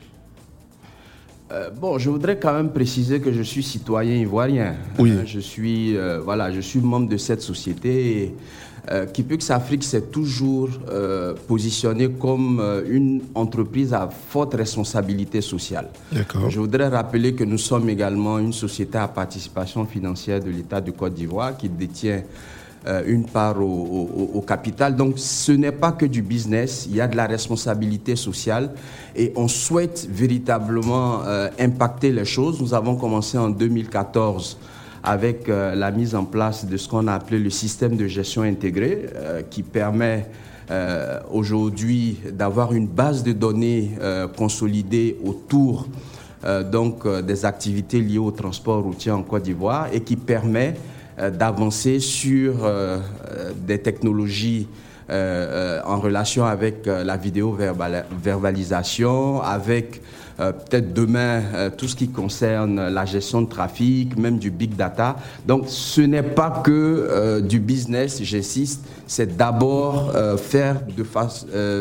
Euh, 1.54 1.70
bon, 1.70 1.98
je 1.98 2.10
voudrais 2.10 2.38
quand 2.40 2.54
même 2.54 2.72
préciser 2.72 3.20
que 3.20 3.32
je 3.32 3.42
suis 3.44 3.64
citoyen 3.64 4.16
ivoirien. 4.16 4.76
Oui. 5.00 5.12
Euh, 5.12 5.24
je 5.26 5.40
suis, 5.40 5.96
euh, 5.96 6.20
voilà, 6.24 6.52
je 6.52 6.62
suis 6.62 6.80
membre 6.80 7.10
de 7.10 7.18
cette 7.18 7.42
société. 7.42 8.34
euh, 8.92 9.06
Kipux 9.06 9.50
Afrique 9.50 9.84
s'est 9.84 10.02
toujours 10.02 10.70
euh, 10.90 11.34
positionné 11.48 12.10
comme 12.10 12.60
euh, 12.60 12.84
une 12.90 13.22
entreprise 13.36 13.94
à 13.94 14.10
forte 14.10 14.56
responsabilité 14.56 15.42
sociale. 15.42 15.90
Je 16.50 16.60
voudrais 16.60 16.90
rappeler 16.90 17.34
que 17.34 17.44
nous 17.46 17.58
sommes 17.58 17.90
également 17.90 18.40
une 18.40 18.54
société 18.54 18.98
à 18.98 19.08
participation 19.08 19.86
financière 19.86 20.42
de 20.42 20.50
l'État 20.50 20.82
de 20.82 20.92
Côte 20.92 21.14
d'Ivoire 21.14 21.56
qui 21.56 21.70
détient 21.70 22.24
une 23.06 23.26
part 23.26 23.62
au, 23.62 24.44
capital. 24.46 24.96
Donc 24.96 25.14
ce 25.18 25.52
n'est 25.54 25.72
pas 25.72 25.94
que 25.94 26.06
du 26.06 26.22
business, 26.22 26.86
il 26.90 26.96
y 26.96 27.02
a 27.02 27.08
de 27.08 27.16
la 27.16 27.28
responsabilité 27.28 28.16
sociale 28.16 28.72
et 29.16 29.32
on 29.36 29.48
souhaite 29.48 30.08
véritablement 30.12 31.22
impacter 31.60 32.12
les 32.12 32.26
choses. 32.26 32.62
Nous 32.62 32.74
avons 32.74 32.96
commencé 32.96 33.38
en 33.38 33.50
2014 33.50 34.58
avec 35.04 35.50
euh, 35.50 35.76
la 35.76 35.92
mise 35.92 36.16
en 36.16 36.24
place 36.24 36.66
de 36.66 36.78
ce 36.78 36.88
qu'on 36.88 37.08
a 37.08 37.14
appelé 37.14 37.38
le 37.38 37.50
système 37.50 37.98
de 37.98 38.08
gestion 38.08 38.44
intégré, 38.44 39.06
euh, 39.14 39.42
qui 39.48 39.62
permet 39.62 40.28
euh, 40.72 41.20
aujourd'hui 41.32 42.20
d'avoir 42.32 42.74
une 42.74 42.88
base 42.88 43.22
de 43.22 43.34
données 43.34 43.92
consolidée 44.38 45.18
autour 45.24 45.88
donc, 46.72 47.08
des 47.22 47.46
activités 47.46 48.02
liées 48.02 48.18
au 48.18 48.32
transport 48.32 48.84
routier 48.84 49.12
en 49.12 49.24
Côte 49.24 49.44
d'Ivoire 49.44 49.88
et 49.94 50.02
qui 50.02 50.18
permet 50.18 50.76
d'avancer 51.18 52.00
sur 52.00 52.70
des 53.56 53.80
technologies 53.80 54.68
en 55.10 56.00
relation 56.00 56.46
avec 56.46 56.86
la 56.86 57.18
vidéo-verbalisation, 57.18 59.42
avec 59.42 60.02
euh, 60.40 60.52
peut-être 60.52 60.94
demain 60.94 61.44
euh, 61.54 61.70
tout 61.70 61.88
ce 61.88 61.96
qui 61.96 62.10
concerne 62.10 62.90
la 62.90 63.06
gestion 63.06 63.44
de 63.44 63.48
trafic, 63.48 64.18
même 64.18 64.40
du 64.40 64.50
big 64.50 64.76
data. 64.76 65.16
Donc 65.46 65.66
ce 65.68 66.02
n'est 66.02 66.24
pas 66.24 66.62
que 66.64 66.72
euh, 66.72 67.40
du 67.40 67.60
business, 67.60 68.20
j'insiste, 68.24 68.84
c'est 69.06 69.38
d'abord 69.38 70.12
faire, 70.38 70.82
de 70.98 71.04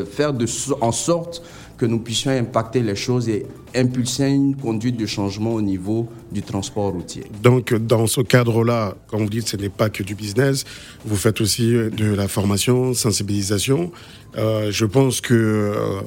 faire 0.05 0.35
de, 0.35 0.47
en 0.83 0.93
sorte 0.93 1.43
que 1.79 1.87
nous 1.87 2.01
puissions 2.01 2.31
impacter 2.31 2.83
les 2.83 2.95
choses 2.95 3.29
et 3.29 3.47
impulser 3.75 4.29
une 4.29 4.57
conduite 4.57 4.97
de 4.97 5.07
changement 5.07 5.55
au 5.55 5.63
niveau 5.63 6.09
du 6.31 6.43
transport 6.43 6.93
routier. 6.93 7.25
Donc, 7.43 7.75
dans 7.75 8.07
ce 8.07 8.21
cadre-là, 8.21 8.95
comme 9.09 9.23
vous 9.25 9.31
dites, 9.31 9.49
ce 9.49 9.57
n'est 9.57 9.69
pas 9.69 9.91
que 9.91 10.03
du 10.03 10.15
business, 10.15 10.65
vous 11.05 11.17
faites 11.17 11.41
aussi 11.41 11.71
de 11.73 12.15
la 12.15 12.29
formation, 12.29 12.95
sensibilisation. 12.95 13.93
je 14.37 14.85
pense 14.85 15.21
que 15.21 16.03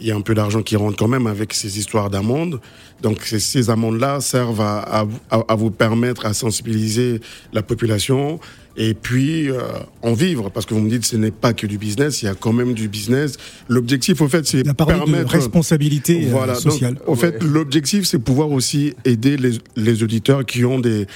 il 0.00 0.06
y 0.06 0.10
a 0.10 0.16
un 0.16 0.20
peu 0.20 0.34
d'argent 0.34 0.62
qui 0.62 0.76
rentre 0.76 0.96
quand 0.96 1.08
même 1.08 1.26
avec 1.26 1.52
ces 1.52 1.78
histoires 1.78 2.10
d'amendes. 2.10 2.60
Donc 3.02 3.22
ces 3.22 3.70
amendes-là 3.70 4.20
servent 4.20 4.60
à, 4.60 5.06
à, 5.30 5.54
vous 5.54 5.70
permettre 5.70 6.26
à 6.26 6.34
sensibiliser 6.34 7.20
la 7.52 7.62
population 7.62 8.40
et 8.76 8.94
puis 8.94 9.50
euh, 9.50 9.60
en 10.02 10.12
vivre. 10.12 10.50
Parce 10.50 10.66
que 10.66 10.74
vous 10.74 10.80
me 10.80 10.90
dites 10.90 11.04
ce 11.04 11.16
n'est 11.16 11.30
pas 11.30 11.52
que 11.52 11.66
du 11.66 11.78
business, 11.78 12.22
il 12.22 12.26
y 12.26 12.28
a 12.28 12.34
quand 12.34 12.52
même 12.52 12.74
du 12.74 12.88
business. 12.88 13.36
L'objectif, 13.68 14.20
au 14.20 14.28
fait, 14.28 14.46
c'est 14.46 14.64
permettre 14.74 15.06
de 15.06 15.24
responsabilité 15.24 16.24
euh, 16.26 16.30
voilà, 16.30 16.54
sociale. 16.54 16.96
au 17.06 17.14
fait, 17.14 17.42
l'objectif, 17.42 18.04
c'est 18.04 18.18
pouvoir 18.18 18.50
aussi 18.50 18.94
aider 19.04 19.36
les, 19.36 19.58
les 19.76 20.02
auditeurs 20.02 20.44
qui 20.44 20.64
ont 20.64 20.78
des, 20.78 21.06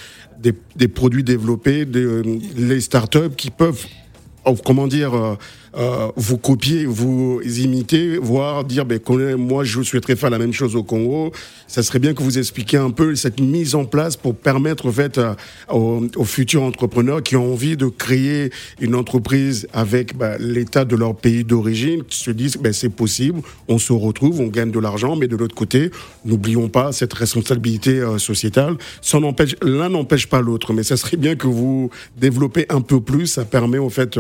des, 0.41 0.55
des 0.77 0.89
produits 0.89 1.25
développés, 1.25 1.85
des, 1.85 2.05
euh, 2.05 2.23
les 2.57 2.81
startups 2.81 3.35
qui 3.37 3.51
peuvent, 3.51 3.87
oh, 4.45 4.57
comment 4.65 4.87
dire 4.87 5.37
euh, 5.75 6.09
vous 6.17 6.37
copier, 6.37 6.85
vous 6.85 7.41
imiter, 7.43 8.19
voire 8.19 8.65
dire, 8.65 8.85
ben, 8.85 9.01
moi, 9.37 9.65
je 9.65 9.83
souhaiterais 9.83 10.17
faire 10.17 10.29
la 10.29 10.39
même 10.39 10.53
chose 10.53 10.77
au 10.77 10.83
Congo. 10.83 11.33
Ça 11.67 11.83
serait 11.83 11.99
bien 11.99 12.13
que 12.13 12.23
vous 12.23 12.39
expliquiez 12.39 12.79
un 12.79 12.91
peu 12.91 13.15
cette 13.15 13.41
mise 13.41 13.75
en 13.75 13.87
place 13.87 14.17
pour 14.17 14.35
permettre, 14.35 14.87
en 14.87 14.93
fait, 14.93 15.17
euh, 15.17 15.35
aux, 15.71 16.25
futurs 16.25 16.63
entrepreneurs 16.63 17.23
qui 17.23 17.37
ont 17.37 17.53
envie 17.53 17.77
de 17.79 17.87
créer 17.87 18.51
une 18.81 18.95
entreprise 18.95 19.67
avec 19.73 20.17
ben, 20.17 20.37
l'état 20.39 20.85
de 20.85 20.95
leur 20.95 21.15
pays 21.15 21.45
d'origine, 21.45 22.03
se 22.09 22.31
disent, 22.31 22.59
ben, 22.59 22.75
c'est 22.75 22.91
possible, 22.91 23.41
on 23.69 23.79
se 23.79 23.95
retrouve, 23.95 24.41
on 24.41 24.49
gagne 24.49 24.71
de 24.71 24.79
l'argent, 24.79 25.17
mais 25.17 25.27
de 25.27 25.37
l'autre 25.37 25.55
côté, 25.55 25.91
n'oublions 26.27 26.69
pas 26.69 26.93
cette 26.93 27.15
responsabilité 27.15 27.99
euh, 27.99 28.19
sociétale. 28.19 28.77
L'un 29.63 29.89
n'empêche 29.89 30.27
pas 30.27 30.43
l'autre, 30.43 30.75
mais 30.75 30.83
ça 30.83 30.97
serait 30.97 31.17
bien 31.17 31.35
que 31.35 31.47
vous 31.47 31.91
développez 32.19 32.67
un 32.69 32.83
peu 32.83 33.01
plus. 33.01 33.27
Ça 33.27 33.45
permet, 33.45 33.79
en 33.79 33.89
fait, 33.89 34.19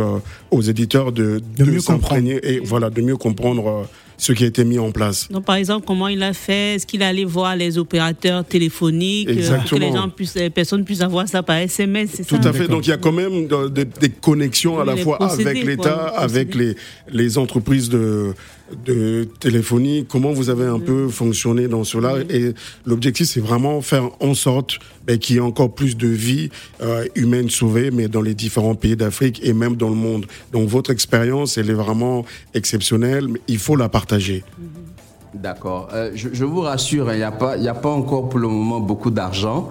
aux 0.51 0.61
éditeurs 0.63 1.13
de, 1.13 1.42
de, 1.57 1.65
mieux 1.65 1.83
comprendre. 1.83 2.29
et 2.29 2.61
voilà 2.65 2.91
de 2.91 3.03
mieux 3.03 3.17
comprendre 3.17 3.67
euh, 3.67 3.83
ce 4.23 4.33
qui 4.33 4.45
a 4.45 4.47
été 4.47 4.65
mis 4.65 4.79
en 4.79 4.93
place. 4.93 5.29
Donc, 5.31 5.45
par 5.45 5.57
exemple, 5.57 5.85
comment 5.85 6.07
il 6.07 6.23
a 6.23 6.33
fait? 6.33 6.77
Est-ce 6.77 6.87
qu'il 6.87 7.03
allait 7.03 7.25
voir 7.25 7.57
les 7.57 7.77
opérateurs 7.77 8.45
téléphoniques 8.45 9.29
euh, 9.29 9.59
que 9.69 9.75
les 9.75 9.91
gens 9.93 10.09
puissent, 10.09 10.37
les 10.37 10.51
personnes 10.51 10.85
puissent 10.85 11.01
avoir 11.01 11.29
ça 11.29 11.43
par 11.43 11.57
SMS 11.57 12.11
c'est 12.15 12.27
Tout 12.27 12.41
à 12.45 12.53
fait. 12.53 12.69
Donc, 12.69 12.87
il 12.87 12.91
y 12.91 12.93
a 12.93 12.99
quand 12.99 13.13
même 13.13 13.49
des, 13.71 14.09
connexions 14.09 14.79
à 14.79 14.85
la 14.85 14.97
fois 14.97 15.23
avec 15.33 15.65
l'État, 15.65 16.07
avec 16.17 16.55
les, 16.55 16.77
les 17.11 17.39
entreprises 17.39 17.89
de, 17.89 18.33
de 18.85 19.29
téléphonie, 19.41 20.07
comment 20.09 20.33
vous 20.33 20.51
avez 20.51 20.67
un 20.67 20.79
peu 20.79 21.09
fonctionné 21.09 21.69
dans 21.69 21.85
cela. 21.85 22.17
Et 22.31 22.55
l'objectif, 22.87 23.27
c'est 23.27 23.41
vraiment 23.41 23.81
faire 23.81 24.11
en 24.21 24.35
sorte 24.35 24.79
ben, 25.07 25.19
qu'il 25.19 25.37
y 25.37 25.39
ait 25.39 25.43
encore 25.43 25.75
plus 25.75 25.97
de 25.97 26.09
vies 26.09 26.51
euh, 26.81 27.07
humaines 27.15 27.51
sauvées, 27.51 27.91
mais 27.91 28.09
dans 28.09 28.23
les 28.23 28.35
différents 28.35 28.75
pays 28.75 28.97
d'Afrique 28.97 29.41
et 29.43 29.53
même 29.53 29.77
dans 29.77 29.89
le 29.89 29.97
monde. 29.97 30.27
Donc 30.53 30.69
votre 30.69 30.91
expérience, 30.91 31.59
elle 31.59 31.71
est 31.71 31.75
vraiment 31.75 32.25
exceptionnelle, 32.55 33.29
mais 33.29 33.41
il 33.49 33.59
faut 33.59 33.77
la 33.77 33.89
partager. 33.89 34.45
D'accord. 35.35 35.89
Euh, 35.93 36.11
je, 36.15 36.45
vous 36.45 36.61
rassure, 36.61 37.13
il 37.13 37.17
n'y 37.17 37.23
a, 37.23 37.33
pas, 37.33 37.55
a 37.55 37.75
pas 37.75 37.91
encore 37.91 38.29
pour 38.29 38.39
le 38.39 38.49
moment 38.49 38.81
beaucoup 38.81 39.11
d'argent. 39.11 39.71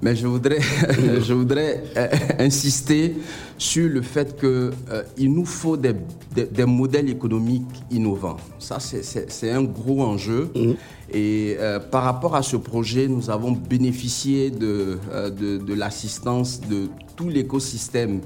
Mais 0.00 0.14
je 0.14 0.26
voudrais, 0.26 0.60
je 1.20 1.32
voudrais 1.32 1.82
euh, 1.96 2.08
insister 2.38 3.16
sur 3.56 3.88
le 3.88 4.02
fait 4.02 4.38
qu'il 4.38 4.48
euh, 4.48 5.02
nous 5.18 5.44
faut 5.44 5.76
des, 5.76 5.94
des, 6.32 6.64
modèles 6.64 7.10
économiques 7.10 7.82
innovants. 7.90 8.36
Ça, 8.60 8.78
c'est 8.78 9.50
un 9.50 9.64
gros 9.64 10.02
enjeu. 10.02 10.50
Mmh. 10.54 10.72
Et 11.12 11.56
euh, 11.58 11.80
par 11.80 12.04
rapport 12.04 12.36
à 12.36 12.42
ce 12.42 12.56
projet, 12.56 13.08
nous 13.08 13.28
avons 13.30 13.52
bénéficié 13.52 14.50
de, 14.50 14.98
de, 15.36 15.56
de 15.58 15.74
l'assistance 15.74 16.60
de 16.60 16.88
tout 17.16 17.28
l'écosystème 17.28 18.20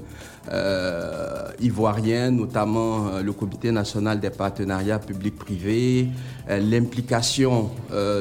ivoirien, 1.59 2.31
notamment 2.31 3.19
le 3.23 3.31
Comité 3.31 3.71
national 3.71 4.19
des 4.19 4.29
partenariats 4.29 4.99
publics-privés, 4.99 6.09
l'implication 6.49 7.71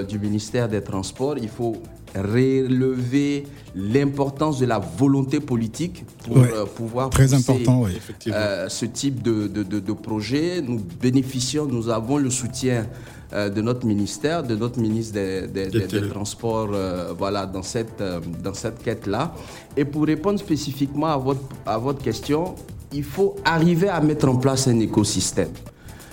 du 0.09 0.19
ministère 0.19 0.69
des 0.69 0.83
Transports. 0.83 1.37
Il 1.39 1.49
faut 1.49 1.77
relever 2.15 3.45
l'importance 3.75 4.59
de 4.59 4.67
la 4.67 4.79
volonté 4.79 5.41
politique 5.41 6.05
pour 6.25 6.39
euh, 6.39 6.67
pouvoir 6.67 7.11
très 7.11 7.33
important, 7.33 7.85
euh, 8.27 8.69
ce 8.69 8.85
type 8.87 9.23
de, 9.23 9.47
de, 9.47 9.63
de, 9.63 9.93
projet. 9.93 10.61
Nous 10.61 10.81
bénéficions, 11.01 11.67
nous 11.67 11.89
avons 11.89 12.19
le 12.19 12.31
soutien 12.31 12.81
euh, 12.81 12.85
de 13.33 13.63
notre 13.63 13.87
ministère, 13.87 14.43
de 14.43 14.55
notre 14.55 14.79
ministre 14.79 15.15
des, 15.15 15.47
des, 15.47 16.09
Transports, 16.09 16.69
voilà, 17.17 17.47
dans 17.47 17.63
cette, 17.63 18.03
dans 18.43 18.55
cette 18.55 18.83
quête-là. 18.83 19.35
Et 19.77 19.85
pour 19.85 20.05
répondre 20.05 20.39
spécifiquement 20.39 21.07
à 21.07 21.17
votre, 21.17 21.41
à 21.65 21.79
votre 21.79 22.03
question, 22.03 22.55
il 22.93 23.05
faut 23.05 23.37
arriver 23.45 23.89
à 23.89 24.01
mettre 24.01 24.29
en 24.29 24.37
place 24.37 24.69
un 24.69 24.79
écosystème. 24.81 25.51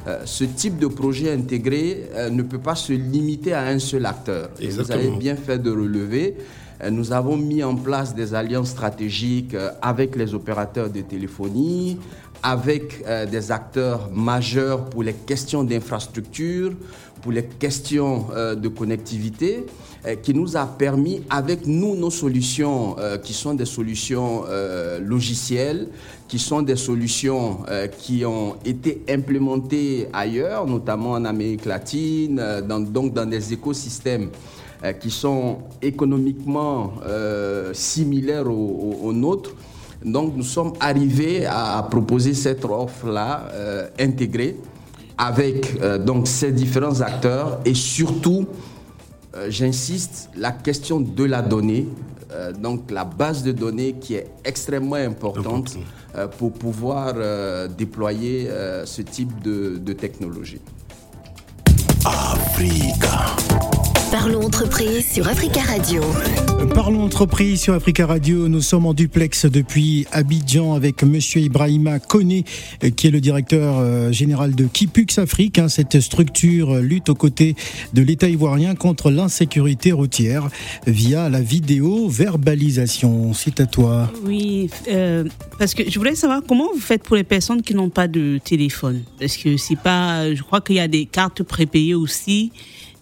Euh, 0.07 0.21
ce 0.25 0.45
type 0.45 0.79
de 0.79 0.87
projet 0.87 1.31
intégré 1.31 2.09
euh, 2.15 2.29
ne 2.29 2.41
peut 2.41 2.59
pas 2.59 2.75
se 2.75 2.93
limiter 2.93 3.53
à 3.53 3.67
un 3.67 3.79
seul 3.79 4.05
acteur. 4.05 4.49
Et 4.59 4.69
vous 4.69 4.91
avez 4.91 5.11
bien 5.11 5.35
fait 5.35 5.59
de 5.59 5.69
relever. 5.69 6.37
Euh, 6.81 6.89
nous 6.89 7.11
avons 7.11 7.35
mis 7.35 7.63
en 7.63 7.75
place 7.75 8.15
des 8.15 8.33
alliances 8.33 8.69
stratégiques 8.69 9.55
avec 9.81 10.15
les 10.15 10.33
opérateurs 10.33 10.89
de 10.89 11.01
téléphonie, 11.01 11.97
avec 12.43 13.03
des 13.31 13.51
acteurs 13.51 14.09
majeurs 14.13 14.85
pour 14.85 15.03
les 15.03 15.13
questions 15.13 15.63
d'infrastructure, 15.63 16.73
pour 17.21 17.31
les 17.31 17.43
questions 17.43 18.27
de 18.55 18.67
connectivité, 18.69 19.65
qui 20.23 20.33
nous 20.33 20.55
a 20.55 20.65
permis, 20.65 21.21
avec 21.29 21.67
nous, 21.67 21.95
nos 21.95 22.09
solutions, 22.09 22.95
qui 23.23 23.33
sont 23.33 23.53
des 23.53 23.65
solutions 23.65 24.43
logicielles, 25.01 25.87
qui 26.29 26.37
sont 26.37 26.61
des 26.61 26.75
solutions 26.75 27.57
euh, 27.67 27.87
qui 27.87 28.23
ont 28.23 28.55
été 28.63 29.01
implémentées 29.09 30.07
ailleurs, 30.13 30.67
notamment 30.67 31.11
en 31.11 31.25
Amérique 31.25 31.65
latine, 31.65 32.39
euh, 32.39 32.61
donc 32.61 33.11
dans 33.13 33.25
des 33.25 33.51
écosystèmes 33.51 34.29
euh, 34.83 34.93
qui 34.93 35.09
sont 35.09 35.57
économiquement 35.81 36.93
similaires 37.73 38.47
aux, 38.47 39.11
nôtres. 39.11 39.55
Donc 40.03 40.35
nous 40.35 40.43
sommes 40.43 40.73
arrivés 40.79 41.45
à, 41.45 41.85
proposer 41.89 42.33
cette 42.33 42.63
offre-là 42.65 43.49
intégrée 43.99 44.55
avec 45.17 45.77
donc 46.05 46.27
ces 46.27 46.53
différents 46.53 47.01
acteurs 47.01 47.59
et 47.65 47.73
surtout, 47.73 48.47
j'insiste, 49.49 50.29
la 50.37 50.53
question 50.53 51.01
de 51.01 51.23
la 51.25 51.41
donnée, 51.41 51.85
donc 52.59 52.91
la 52.91 53.03
base 53.03 53.43
de 53.43 53.51
données 53.51 53.95
qui 53.99 54.15
est 54.15 54.27
extrêmement 54.45 54.95
importante. 54.95 55.77
Euh, 56.15 56.25
pour 56.25 56.51
pouvoir 56.51 57.13
euh, 57.15 57.67
déployer 57.67 58.49
euh, 58.49 58.83
ce 58.83 59.03
type 59.03 59.43
de, 59.43 59.93
technologie. 59.93 60.59
Africa. 62.03 63.35
Parlons 64.11 64.41
entreprise 64.41 65.13
sur 65.13 65.27
Africa 65.27 65.61
Radio. 65.61 66.01
Parlons 66.73 67.03
entreprise 67.03 67.61
sur 67.61 67.75
Africa 67.75 68.07
Radio. 68.07 68.47
Nous 68.47 68.61
sommes 68.61 68.87
en 68.87 68.95
duplex 68.95 69.45
depuis 69.45 70.07
Abidjan 70.11 70.73
avec 70.73 71.03
Monsieur 71.03 71.41
Ibrahima 71.41 71.99
Kone, 71.99 72.41
qui 72.95 73.07
est 73.07 73.11
le 73.11 73.21
directeur 73.21 73.77
euh, 73.77 74.11
général 74.11 74.55
de 74.55 74.65
Kipux 74.65 75.19
Afrique. 75.19 75.59
Hein. 75.59 75.69
Cette 75.69 75.99
structure 75.99 76.77
lutte 76.77 77.09
aux 77.09 77.15
côtés 77.15 77.55
de 77.93 78.01
l'État 78.01 78.27
ivoirien 78.27 78.73
contre 78.73 79.11
l'insécurité 79.11 79.91
routière 79.91 80.49
via 80.87 81.29
la 81.29 81.41
vidéo 81.41 82.09
verbalisation. 82.09 83.33
C'est 83.33 83.59
à 83.59 83.67
toi. 83.67 84.11
Oui, 84.25 84.71
euh, 84.87 85.25
parce 85.59 85.75
que 85.75 85.87
je 85.87 85.99
voulais 85.99 86.15
savoir 86.15 86.41
comment 86.47 86.69
vous 86.73 86.81
faites 86.81 87.03
pour 87.03 87.15
les 87.15 87.23
personnes 87.23 87.61
qui 87.61 87.75
n'ont 87.75 87.89
pas 87.89 88.07
de 88.07 88.39
téléphone. 88.43 89.03
Parce 89.19 89.37
que 89.37 89.55
c'est 89.57 89.79
pas, 89.79 90.33
je 90.33 90.41
crois 90.41 90.61
qu'il 90.61 90.77
y 90.77 90.79
a 90.79 90.87
des 90.87 91.05
cartes 91.05 91.43
prépayées 91.43 91.95
aussi 91.95 92.51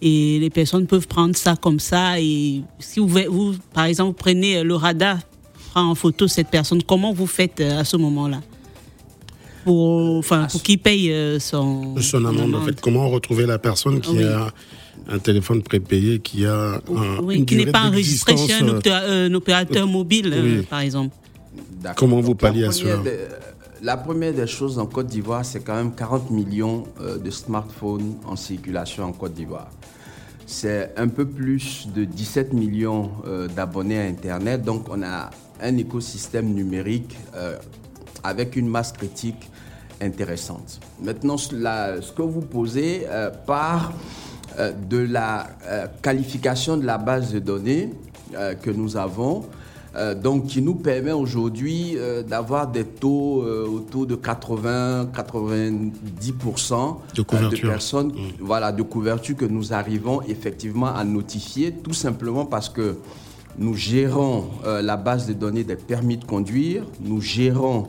et 0.00 0.38
les 0.38 0.50
personnes 0.50 0.86
peuvent 0.86 1.08
prendre 1.08 1.36
ça 1.36 1.56
comme 1.56 1.80
ça. 1.80 2.20
Et 2.20 2.62
si 2.78 3.00
vous, 3.00 3.08
vous 3.08 3.54
par 3.72 3.84
exemple, 3.84 4.08
vous 4.08 4.24
prenez 4.24 4.62
le 4.62 4.74
radar, 4.74 5.18
prend 5.70 5.82
en 5.82 5.94
photo 5.94 6.28
cette 6.28 6.48
personne, 6.48 6.82
comment 6.82 7.12
vous 7.12 7.26
faites 7.26 7.60
euh, 7.60 7.80
à 7.80 7.84
ce 7.84 7.96
moment-là? 7.96 8.40
Pour, 9.64 10.16
enfin, 10.16 10.46
pour 10.50 10.62
qu'il 10.62 10.78
paye 10.78 11.12
euh, 11.12 11.38
son, 11.38 11.96
son 12.00 12.24
amende, 12.24 12.54
en 12.54 12.62
fait. 12.62 12.80
Comment 12.80 13.08
retrouver 13.08 13.44
la 13.44 13.58
personne 13.58 14.00
qui 14.00 14.22
a 14.22 14.50
un 15.08 15.18
téléphone 15.18 15.62
prépayé, 15.62 16.20
qui 16.20 16.46
a 16.46 16.80
un, 16.94 17.44
qui 17.44 17.56
n'est 17.56 17.66
pas 17.66 17.84
enregistré 17.84 18.36
chez 18.36 18.54
un, 18.54 18.80
euh, 18.86 19.34
opérateur 19.34 19.86
mobile, 19.86 20.64
par 20.70 20.80
exemple. 20.80 21.14
Comment 21.96 22.20
vous 22.20 22.34
palliez 22.34 22.64
à 22.64 22.72
cela 22.72 23.02
la 23.82 23.96
première 23.96 24.32
des 24.34 24.46
choses 24.46 24.78
en 24.78 24.86
Côte 24.86 25.06
d'Ivoire, 25.06 25.44
c'est 25.44 25.60
quand 25.60 25.74
même 25.76 25.94
40 25.94 26.30
millions 26.30 26.84
de 27.00 27.30
smartphones 27.30 28.16
en 28.26 28.36
circulation 28.36 29.04
en 29.04 29.12
Côte 29.12 29.34
d'Ivoire 29.34 29.70
c'est 30.48 30.94
un 30.96 31.08
peu 31.08 31.26
plus 31.26 31.86
de 31.94 32.04
17 32.04 32.54
millions 32.54 33.10
euh, 33.26 33.48
d'abonnés 33.48 34.00
à 34.00 34.04
Internet. 34.04 34.62
Donc 34.62 34.86
on 34.90 35.02
a 35.02 35.30
un 35.60 35.76
écosystème 35.76 36.54
numérique 36.54 37.14
euh, 37.36 37.58
avec 38.24 38.56
une 38.56 38.66
masse 38.66 38.92
critique 38.92 39.50
intéressante. 40.00 40.80
Maintenant, 41.02 41.36
ce 41.36 42.12
que 42.12 42.22
vous 42.22 42.40
posez 42.40 43.04
euh, 43.08 43.30
part 43.30 43.92
de 44.90 44.98
la 44.98 45.46
qualification 46.02 46.76
de 46.78 46.84
la 46.84 46.98
base 46.98 47.32
de 47.32 47.38
données 47.38 47.90
que 48.32 48.70
nous 48.70 48.96
avons 48.96 49.44
euh, 49.98 50.14
donc 50.14 50.46
qui 50.46 50.62
nous 50.62 50.76
permet 50.76 51.12
aujourd'hui 51.12 51.94
euh, 51.96 52.22
d'avoir 52.22 52.68
des 52.68 52.84
taux 52.84 53.42
euh, 53.42 53.66
autour 53.66 54.06
de 54.06 54.14
80-90% 54.14 56.96
de, 57.16 57.22
personnes, 57.66 58.12
mm. 58.12 58.34
voilà, 58.38 58.70
de 58.70 58.82
couverture 58.82 59.34
que 59.36 59.44
nous 59.44 59.72
arrivons 59.72 60.22
effectivement 60.22 60.94
à 60.94 61.02
notifier, 61.02 61.72
tout 61.72 61.94
simplement 61.94 62.46
parce 62.46 62.68
que 62.68 62.98
nous 63.58 63.74
gérons 63.74 64.44
la 64.64 64.96
base 64.96 65.26
de 65.26 65.32
données 65.32 65.64
des 65.64 65.74
permis 65.74 66.16
de 66.16 66.24
conduire, 66.24 66.84
nous 67.00 67.20
gérons 67.20 67.88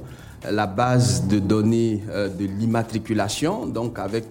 la 0.50 0.66
base 0.66 1.28
de 1.28 1.38
données 1.38 2.02
de 2.08 2.46
l'immatriculation, 2.46 3.68
donc 3.68 4.00
avec 4.00 4.30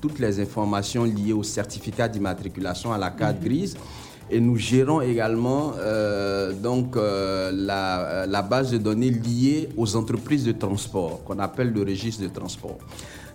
toutes 0.00 0.20
les 0.20 0.38
informations 0.38 1.02
liées 1.02 1.32
au 1.32 1.42
certificat 1.42 2.06
d'immatriculation 2.06 2.92
à 2.92 2.98
la 2.98 3.10
carte 3.10 3.40
mm. 3.40 3.44
grise. 3.44 3.76
Et 4.30 4.40
nous 4.40 4.56
gérons 4.56 5.00
également 5.00 5.72
euh, 5.78 6.52
donc, 6.52 6.96
euh, 6.96 7.50
la, 7.54 8.26
la, 8.26 8.42
base 8.42 8.70
de 8.72 8.78
données 8.78 9.10
liée 9.10 9.70
aux 9.76 9.96
entreprises 9.96 10.44
de 10.44 10.52
transport, 10.52 11.22
qu'on 11.24 11.38
appelle 11.38 11.72
le 11.72 11.80
registre 11.82 12.22
de 12.22 12.28
transport. 12.28 12.76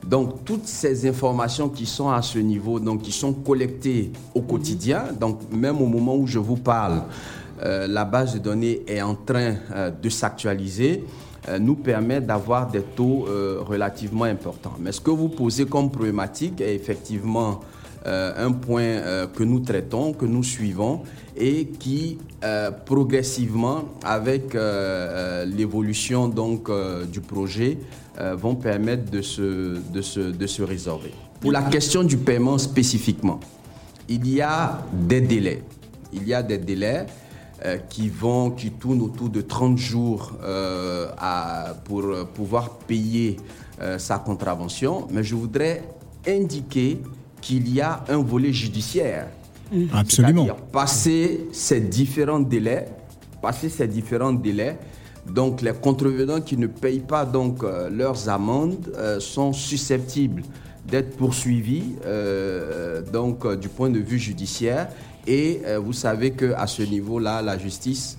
Donc, 0.05 0.45
toutes 0.45 0.67
ces 0.67 1.07
informations 1.07 1.69
qui 1.69 1.85
sont 1.85 2.09
à 2.09 2.21
ce 2.21 2.37
niveau, 2.37 2.79
donc, 2.79 3.01
qui 3.01 3.11
sont 3.11 3.33
collectées 3.33 4.11
au 4.35 4.41
quotidien, 4.41 5.05
donc 5.19 5.39
même 5.51 5.81
au 5.81 5.87
moment 5.87 6.15
où 6.15 6.27
je 6.27 6.39
vous 6.39 6.57
parle, 6.57 7.01
euh, 7.63 7.87
la 7.87 8.05
base 8.05 8.33
de 8.35 8.39
données 8.39 8.81
est 8.87 9.01
en 9.01 9.15
train 9.15 9.55
de 10.01 10.09
s'actualiser 10.09 11.03
nous 11.59 11.75
permet 11.75 12.21
d'avoir 12.21 12.67
des 12.71 12.81
taux 12.81 13.25
relativement 13.67 14.23
importants. 14.23 14.75
Mais 14.79 14.93
ce 14.93 15.01
que 15.01 15.11
vous 15.11 15.27
posez 15.27 15.65
comme 15.65 15.91
problématique 15.91 16.61
est 16.61 16.73
effectivement 16.73 17.59
euh, 17.59 17.72
un 18.05 18.51
point 18.51 18.81
euh, 18.81 19.27
que 19.27 19.43
nous 19.43 19.59
traitons, 19.61 20.13
que 20.13 20.25
nous 20.25 20.43
suivons 20.43 21.03
et 21.35 21.67
qui 21.67 22.17
euh, 22.43 22.71
progressivement, 22.71 23.85
avec 24.03 24.53
l'évolution 25.45 26.27
donc 26.27 26.69
du 27.11 27.21
projet, 27.21 27.77
vont 28.35 28.55
permettre 28.55 29.09
de 29.09 29.21
se, 29.21 29.79
de, 29.91 30.01
se, 30.01 30.19
de 30.19 30.47
se 30.47 30.61
résorber. 30.61 31.11
Pour 31.39 31.51
la 31.51 31.63
question 31.63 32.03
du 32.03 32.17
paiement 32.17 32.57
spécifiquement, 32.57 33.39
il 34.07 34.27
y 34.29 34.41
a 34.41 34.83
des 34.93 35.21
délais. 35.21 35.63
Il 36.11 36.27
y 36.27 36.33
a 36.33 36.43
des 36.43 36.59
délais 36.59 37.07
qui 37.89 38.09
vont, 38.09 38.51
qui 38.51 38.69
tournent 38.69 39.01
autour 39.01 39.29
de 39.29 39.41
30 39.41 39.77
jours 39.77 40.33
pour 41.85 42.03
pouvoir 42.35 42.69
payer 42.85 43.37
sa 43.97 44.19
contravention. 44.19 45.07
Mais 45.09 45.23
je 45.23 45.33
voudrais 45.33 45.83
indiquer 46.27 46.99
qu'il 47.43 47.71
y 47.73 47.81
a 47.81 48.03
un 48.07 48.23
volet 48.23 48.53
judiciaire. 48.53 49.27
Mm. 49.71 49.85
Absolument. 49.93 50.47
Passer 50.71 51.47
ces 51.51 51.81
différents 51.81 52.39
délais, 52.39 52.87
passer 53.41 53.67
ces 53.67 53.87
différents 53.87 54.31
délais, 54.31 54.79
donc 55.29 55.61
les 55.61 55.73
contrevenants 55.73 56.41
qui 56.41 56.57
ne 56.57 56.67
payent 56.67 56.99
pas 56.99 57.25
donc 57.25 57.63
euh, 57.63 57.89
leurs 57.89 58.29
amendes 58.29 58.93
euh, 58.97 59.19
sont 59.19 59.51
susceptibles 59.51 60.43
d'être 60.85 61.15
poursuivis 61.17 61.95
euh, 62.05 63.01
donc 63.01 63.47
du 63.57 63.67
point 63.67 63.89
de 63.89 63.99
vue 63.99 64.19
judiciaire. 64.19 64.87
Et 65.25 65.61
vous 65.81 65.93
savez 65.93 66.31
que 66.31 66.51
à 66.53 66.67
ce 66.67 66.81
niveau-là, 66.81 67.41
la 67.41 67.57
justice 67.57 68.17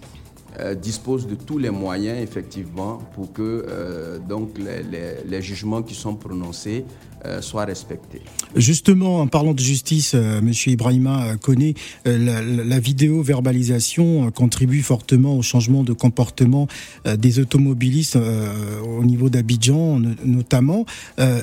dispose 0.80 1.26
de 1.26 1.34
tous 1.34 1.58
les 1.58 1.70
moyens 1.70 2.18
effectivement 2.22 2.98
pour 3.14 3.32
que 3.32 4.20
donc 4.28 4.56
les, 4.58 5.42
jugements 5.42 5.82
qui 5.82 5.94
sont 5.94 6.14
prononcés 6.14 6.84
euh, 7.26 7.40
soit 7.40 7.64
respecté. 7.64 8.20
Justement, 8.54 9.20
en 9.20 9.26
parlant 9.26 9.54
de 9.54 9.60
justice, 9.60 10.12
euh, 10.14 10.42
Monsieur 10.42 10.72
Ibrahima 10.72 11.24
euh, 11.24 11.36
connaît 11.38 11.72
la, 12.04 12.42
la, 12.42 12.78
vidéo 12.78 13.22
verbalisation 13.22 14.30
contribue 14.30 14.82
fortement 14.82 15.38
au 15.38 15.40
changement 15.40 15.84
de 15.84 15.94
comportement 15.94 16.68
des 17.16 17.38
automobilistes 17.38 18.16
au 18.16 19.04
niveau 19.04 19.30
d'Abidjan 19.30 20.00
notamment. 20.24 20.84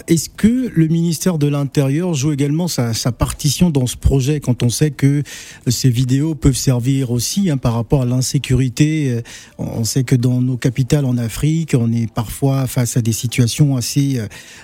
Est-ce 0.07 0.29
que 0.29 0.71
le 0.73 0.87
ministère 0.87 1.39
de 1.39 1.47
l'Intérieur 1.47 2.13
joue 2.13 2.31
également 2.31 2.67
sa, 2.67 2.93
sa, 2.93 3.11
partition 3.11 3.71
dans 3.71 3.87
ce 3.87 3.97
projet 3.97 4.39
quand 4.39 4.61
on 4.61 4.69
sait 4.69 4.91
que 4.91 5.23
ces 5.67 5.89
vidéos 5.89 6.35
peuvent 6.35 6.55
servir 6.55 7.11
aussi 7.11 7.49
hein, 7.49 7.57
par 7.57 7.73
rapport 7.73 8.03
à 8.03 8.05
l'insécurité 8.05 9.00
On 9.57 9.83
sait 9.83 10.03
que 10.03 10.15
dans 10.15 10.41
nos 10.41 10.57
capitales 10.57 11.05
en 11.05 11.17
Afrique, 11.17 11.75
on 11.77 11.91
est 11.91 12.11
parfois 12.11 12.67
face 12.67 12.97
à 12.97 13.01
des 13.01 13.11
situations 13.11 13.77
assez 13.77 14.19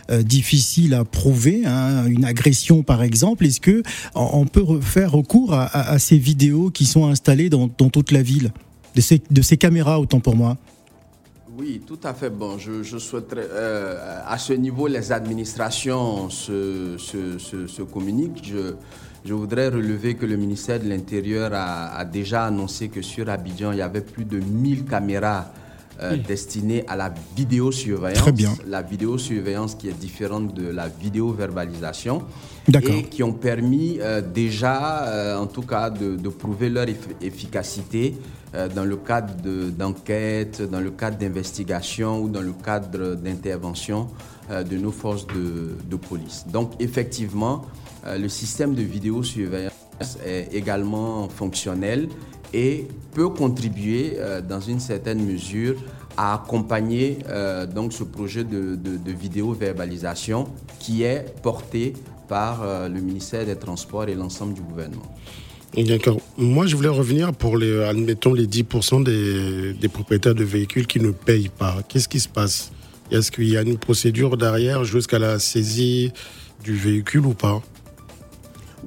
difficiles 0.10 0.94
à 0.94 1.04
prouver 1.04 1.66
hein, 1.66 2.06
une 2.08 2.26
agression 2.26 2.84
par 2.84 3.04
exemple 3.04 3.46
Est-ce 3.46 3.62
que 3.62 3.84
on 4.16 4.46
peut 4.46 4.82
faire 4.82 5.12
recours 5.12 5.54
à, 5.54 6.00
ces 6.00 6.18
vidéos 6.18 6.70
qui 6.70 6.86
sont 6.86 7.08
installées 7.08 7.50
dans, 7.50 7.68
toute 7.68 8.12
la 8.12 8.22
ville, 8.22 8.52
de 8.96 9.02
ces, 9.42 9.58
caméras 9.58 10.00
autant 10.00 10.20
pour 10.20 10.36
moi 10.36 10.58
oui, 11.60 11.82
tout 11.88 11.98
à 12.04 12.14
fait. 12.14 12.30
Bon, 12.30 12.60
je, 12.60 13.00
souhaiterais, 13.00 13.48
euh, 13.50 14.22
à 14.28 14.38
ce 14.38 14.54
niveau, 14.54 14.86
les 14.86 15.12
administrations 15.12 16.30
se, 16.30 16.98
se, 17.00 17.82
communiquent. 17.82 18.44
Je, 18.44 18.76
je, 19.26 19.34
voudrais 19.34 19.70
relever 19.70 20.16
que 20.16 20.26
le 20.26 20.38
ministère 20.38 20.80
de 20.80 20.88
l'Intérieur 20.88 21.52
a, 21.54 21.96
a, 21.98 22.06
déjà 22.06 22.46
annoncé 22.46 22.90
que 22.90 23.02
sur 23.02 23.30
Abidjan, 23.30 23.72
il 23.72 23.80
y 23.80 23.82
avait 23.82 24.02
plus 24.02 24.26
de 24.26 24.40
1000 24.40 24.86
caméras 24.86 25.52
euh, 26.00 26.16
destinée 26.16 26.84
à 26.88 26.96
la 26.96 27.12
vidéosurveillance. 27.36 28.22
Très 28.22 28.32
bien. 28.32 28.54
La 28.68 28.84
vidéosurveillance 28.84 29.74
qui 29.74 29.90
est 29.90 30.00
différente 30.00 30.54
de 30.54 30.70
la 30.70 30.88
vidéo-verbalisation. 30.88 32.22
Et 32.72 33.04
qui 33.06 33.24
ont 33.24 33.34
permis 33.34 33.98
euh, 34.00 34.22
déjà, 34.22 35.08
euh, 35.08 35.40
en 35.40 35.48
tout 35.48 35.64
cas, 35.64 35.90
de, 35.90 36.30
prouver 36.30 36.70
leur 36.70 36.86
efficacité 37.20 38.16
dans 38.76 38.86
le 38.86 38.98
cadre 38.98 39.34
d'enquête, 39.72 40.62
dans 40.70 40.80
le 40.80 40.92
cadre 40.92 41.18
d'investigation 41.18 42.22
ou 42.22 42.30
dans 42.30 42.42
le 42.42 42.54
cadre 42.54 43.16
d'intervention 43.16 44.08
de 44.50 44.78
nos 44.78 44.92
forces 44.92 45.28
de, 45.28 45.76
de, 45.90 45.96
police. 45.96 46.46
Donc, 46.48 46.72
effectivement, 46.80 47.66
le 48.18 48.30
système 48.30 48.74
de 48.76 48.82
vidéosurveillance 48.82 49.74
est 50.26 50.54
également 50.54 51.28
fonctionnel 51.30 52.08
et 52.54 52.88
peut 53.14 53.30
contribuer 53.30 54.14
euh, 54.18 54.42
dans 54.42 54.62
une 54.62 54.80
certaine 54.80 55.24
mesure 55.26 55.76
à 56.16 56.36
accompagner 56.36 57.20
euh, 57.28 57.66
donc 57.66 57.94
ce 57.94 58.04
projet 58.04 58.44
de, 58.44 58.76
de, 58.76 59.12
vidéo-verbalisation 59.12 60.48
qui 60.80 61.04
est 61.04 61.26
porté 61.42 61.94
par 62.28 62.64
euh, 62.64 62.88
le 62.88 63.00
ministère 63.02 63.46
des 63.46 63.56
Transports 63.56 64.08
et 64.08 64.16
l'ensemble 64.16 64.54
du 64.54 64.62
gouvernement. 64.62 65.06
Moi, 66.38 66.66
je 66.66 66.76
voulais 66.76 66.90
revenir 66.90 67.34
pour 67.34 67.58
les, 67.58 67.84
admettons, 67.84 68.34
les 68.34 68.48
10% 68.48 69.04
des, 69.04 69.74
des, 69.74 69.88
propriétaires 69.90 70.34
de 70.34 70.44
véhicules 70.44 70.88
qui 70.88 71.00
ne 71.00 71.12
payent 71.12 71.50
pas. 71.50 71.78
Qu'est-ce 71.88 72.08
qui 72.08 72.20
se 72.20 72.30
passe? 72.30 72.72
Est-ce 73.12 73.32
qu'il 73.32 73.50
y 73.50 73.58
a 73.58 73.62
une 73.62 73.78
procédure 73.78 74.38
derrière 74.38 74.86
jusqu'à 74.86 75.20
la 75.20 75.40
saisie 75.40 76.12
du 76.64 76.76
véhicule 76.76 77.26
ou 77.26 77.34
pas? 77.34 77.62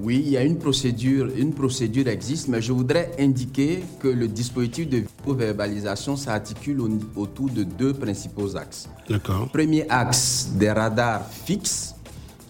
Oui, 0.03 0.23
il 0.25 0.31
y 0.31 0.37
a 0.37 0.43
une 0.43 0.57
procédure, 0.57 1.29
une 1.37 1.53
procédure 1.53 2.07
existe, 2.07 2.47
mais 2.47 2.59
je 2.59 2.71
voudrais 2.71 3.11
indiquer 3.19 3.83
que 3.99 4.07
le 4.07 4.27
dispositif 4.27 4.89
de 4.89 5.03
verbalisation 5.27 6.15
s'articule 6.15 6.81
autour 7.15 7.49
de 7.51 7.63
deux 7.63 7.93
principaux 7.93 8.57
axes. 8.57 8.89
D'accord. 9.07 9.47
Premier 9.51 9.85
axe, 9.89 10.49
des 10.55 10.71
radars 10.71 11.27
fixes 11.45 11.93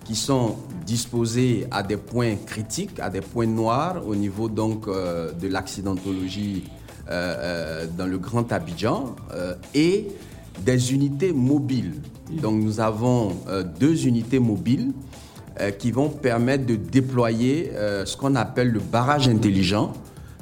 qui 0.06 0.16
sont 0.16 0.56
disposés 0.86 1.68
à 1.72 1.84
des 1.84 1.98
points 1.98 2.36
critiques, 2.36 3.00
à 3.02 3.10
des 3.10 3.22
points 3.22 3.48
noirs 3.48 4.08
au 4.08 4.16
niveau 4.16 4.48
donc 4.48 4.88
euh, 4.88 5.34
de 5.34 5.50
l'accidentologie 5.50 6.64
euh, 7.10 7.12
euh, 7.12 7.88
dans 7.98 8.08
le 8.08 8.18
Grand 8.18 8.50
Abidjan 8.54 9.14
et 9.74 10.08
des 10.66 10.94
unités 10.94 11.34
mobiles. 11.34 11.96
Donc 12.42 12.64
nous 12.64 12.80
avons 12.80 13.36
deux 13.78 14.08
unités 14.08 14.40
mobiles 14.40 14.94
qui 15.78 15.92
vont 15.92 16.10
permettre 16.10 16.66
de 16.66 16.76
déployer 16.76 17.72
ce 18.06 18.16
qu'on 18.16 18.36
appelle 18.36 18.70
le 18.70 18.80
barrage 18.80 19.28
intelligent. 19.28 19.94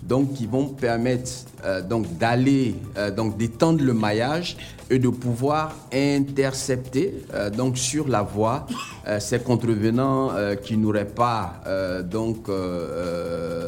Donc 0.09 0.33
qui 0.33 0.47
vont 0.47 0.65
permettre 0.65 1.29
euh, 1.63 1.81
donc 1.81 2.17
d'aller 2.17 2.75
euh, 2.97 3.11
d'étendre 3.37 3.83
le 3.83 3.93
maillage 3.93 4.57
et 4.89 4.97
de 4.97 5.09
pouvoir 5.09 5.75
intercepter 5.93 7.25
euh, 7.33 7.51
donc 7.51 7.77
sur 7.77 8.07
la 8.07 8.23
voie 8.23 8.65
ces 9.19 9.39
contrevenants 9.39 10.31
qui 10.63 10.77
n'auraient 10.77 11.05
pas 11.05 11.61
donc 12.03 12.47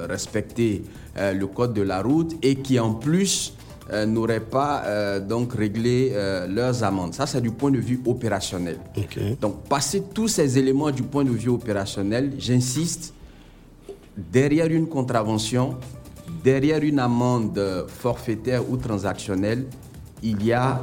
respecté 0.08 0.84
le 1.18 1.46
code 1.48 1.74
de 1.74 1.82
la 1.82 2.04
route 2.04 2.36
et 2.44 2.58
qui 2.58 2.80
en 2.80 2.94
plus 2.94 3.54
n'auraient 4.08 4.40
pas 4.40 5.20
donc 5.20 5.54
réglé 5.54 6.14
leurs 6.48 6.84
amendes. 6.84 7.14
Ça, 7.14 7.26
c'est 7.26 7.42
du 7.42 7.52
point 7.52 7.72
de 7.72 7.80
vue 7.80 8.00
opérationnel. 8.06 8.78
Donc, 9.40 9.64
passer 9.68 10.04
tous 10.14 10.28
ces 10.28 10.58
éléments 10.58 10.92
du 10.92 11.04
point 11.04 11.24
de 11.24 11.32
vue 11.32 11.50
opérationnel, 11.50 12.34
j'insiste, 12.38 13.14
derrière 14.18 14.68
une 14.68 14.88
contravention, 14.88 15.76
derrière 16.44 16.82
une 16.84 17.00
amende 17.00 17.86
forfaitaire 17.88 18.70
ou 18.70 18.78
transactionnelle, 18.78 19.66
il 20.24 20.46
y 20.46 20.54
a 20.54 20.82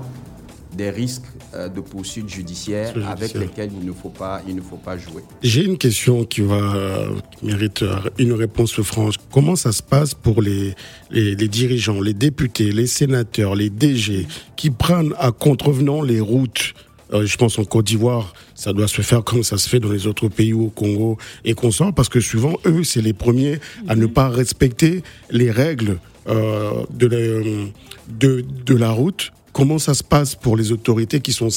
des 0.76 0.90
risques 0.90 1.24
euh, 1.54 1.68
de 1.68 1.80
poursuites 1.80 2.28
judiciaires 2.28 2.94
avec 3.08 3.34
lesquels 3.34 3.70
il 3.80 3.86
ne 3.86 3.92
faut 3.92 4.08
pas, 4.10 4.42
il 4.46 4.56
ne 4.56 4.60
faut 4.60 4.76
pas 4.76 4.96
jouer. 4.96 5.22
J'ai 5.42 5.64
une 5.64 5.78
question 5.78 6.24
qui 6.24 6.42
va 6.42 7.08
mérite 7.42 7.84
une 8.18 8.32
réponse 8.32 8.80
franche. 8.82 9.14
Comment 9.30 9.56
ça 9.56 9.72
se 9.72 9.82
passe 9.82 10.14
pour 10.14 10.42
les, 10.42 10.74
les, 11.10 11.34
les, 11.34 11.48
dirigeants, 11.48 12.00
les 12.00 12.14
députés, 12.14 12.70
les 12.72 12.86
sénateurs, 12.86 13.54
les 13.54 13.70
DG 13.70 14.26
qui 14.56 14.70
prennent 14.70 15.14
à 15.18 15.32
contrevenant 15.32 16.02
les 16.02 16.20
routes? 16.20 16.74
Euh, 17.12 17.24
je 17.24 17.36
pense 17.36 17.58
en 17.58 17.64
Côte 17.64 17.86
d'Ivoire, 17.86 18.34
ça 18.54 18.72
doit 18.72 18.88
se 18.88 19.00
faire 19.00 19.24
comme 19.24 19.42
ça 19.42 19.56
se 19.56 19.68
fait 19.68 19.80
dans 19.80 19.90
les 19.90 20.06
autres 20.06 20.28
pays 20.28 20.52
au 20.52 20.68
Congo 20.68 21.16
et 21.44 21.54
qu'on 21.54 21.70
sort, 21.70 21.94
parce 21.94 22.08
que 22.08 22.20
souvent, 22.20 22.54
eux, 22.66 22.84
c'est 22.84 23.00
les 23.00 23.14
premiers 23.14 23.60
à 23.88 23.96
ne 23.96 24.06
pas 24.06 24.28
respecter 24.28 25.02
les 25.30 25.50
règles 25.50 25.98
euh, 26.28 26.84
de, 26.90 27.06
la, 27.06 27.70
de, 28.08 28.44
de 28.66 28.74
la 28.74 28.90
route 28.90 29.32
comment 29.52 29.78
ça 29.78 29.94
se 29.94 30.04
passe 30.04 30.34
pour 30.34 30.56
les 30.56 30.72
autorités 30.72 31.20
qui 31.20 31.32
sont, 31.32 31.50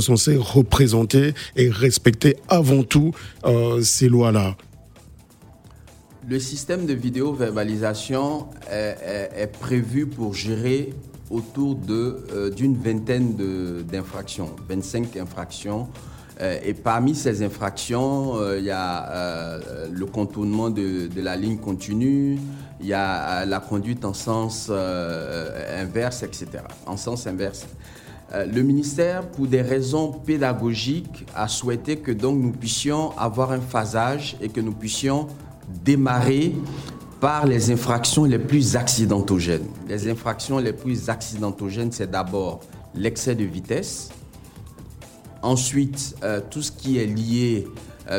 censées 0.00 0.36
représenter 0.36 1.34
et 1.56 1.70
respecter 1.70 2.36
avant 2.48 2.82
tout 2.82 3.12
euh, 3.44 3.82
ces 3.82 4.08
lois-là? 4.08 4.56
Le 6.28 6.38
système 6.38 6.86
de 6.86 6.92
vidéo-verbalisation 6.92 8.48
est, 8.70 9.50
prévu 9.60 10.06
pour 10.06 10.34
gérer 10.34 10.92
autour 11.30 11.78
euh, 11.88 12.50
d'une 12.50 12.76
vingtaine 12.76 13.34
d'infractions, 13.84 14.50
25 14.68 15.16
infractions. 15.16 15.88
Euh, 16.40 16.58
et 16.64 16.74
parmi 16.74 17.14
ces 17.14 17.42
infractions, 17.42 18.34
il 18.56 18.64
y 18.64 18.70
a 18.70 19.58
le 19.90 20.06
contournement 20.06 20.70
de, 20.70 21.08
la 21.16 21.36
ligne 21.36 21.58
continue, 21.58 22.38
il 22.80 22.86
y 22.86 22.94
a 22.94 23.44
la 23.44 23.60
conduite 23.60 24.04
en 24.04 24.14
sens 24.14 24.70
inverse, 24.70 26.22
etc. 26.22 26.46
En 26.86 26.96
sens 26.96 27.26
inverse. 27.26 27.66
Le 28.32 28.62
ministère, 28.62 29.26
pour 29.26 29.46
des 29.46 29.60
raisons 29.60 30.12
pédagogiques, 30.12 31.26
a 31.34 31.48
souhaité 31.48 31.96
que 31.96 32.12
donc 32.12 32.40
nous 32.40 32.52
puissions 32.52 33.16
avoir 33.18 33.52
un 33.52 33.60
phasage 33.60 34.36
et 34.40 34.48
que 34.48 34.60
nous 34.60 34.72
puissions 34.72 35.26
démarrer 35.84 36.54
par 37.20 37.46
les 37.46 37.70
infractions 37.70 38.24
les 38.24 38.38
plus 38.38 38.76
accidentogènes. 38.76 39.66
Les 39.88 40.08
infractions 40.08 40.58
les 40.58 40.72
plus 40.72 41.10
accidentogènes, 41.10 41.92
c'est 41.92 42.10
d'abord 42.10 42.60
l'excès 42.94 43.34
de 43.34 43.44
vitesse, 43.44 44.08
ensuite 45.42 46.16
euh, 46.22 46.40
tout 46.50 46.62
ce 46.62 46.72
qui 46.72 46.98
est 46.98 47.06
lié 47.06 47.66
euh, 47.66 47.72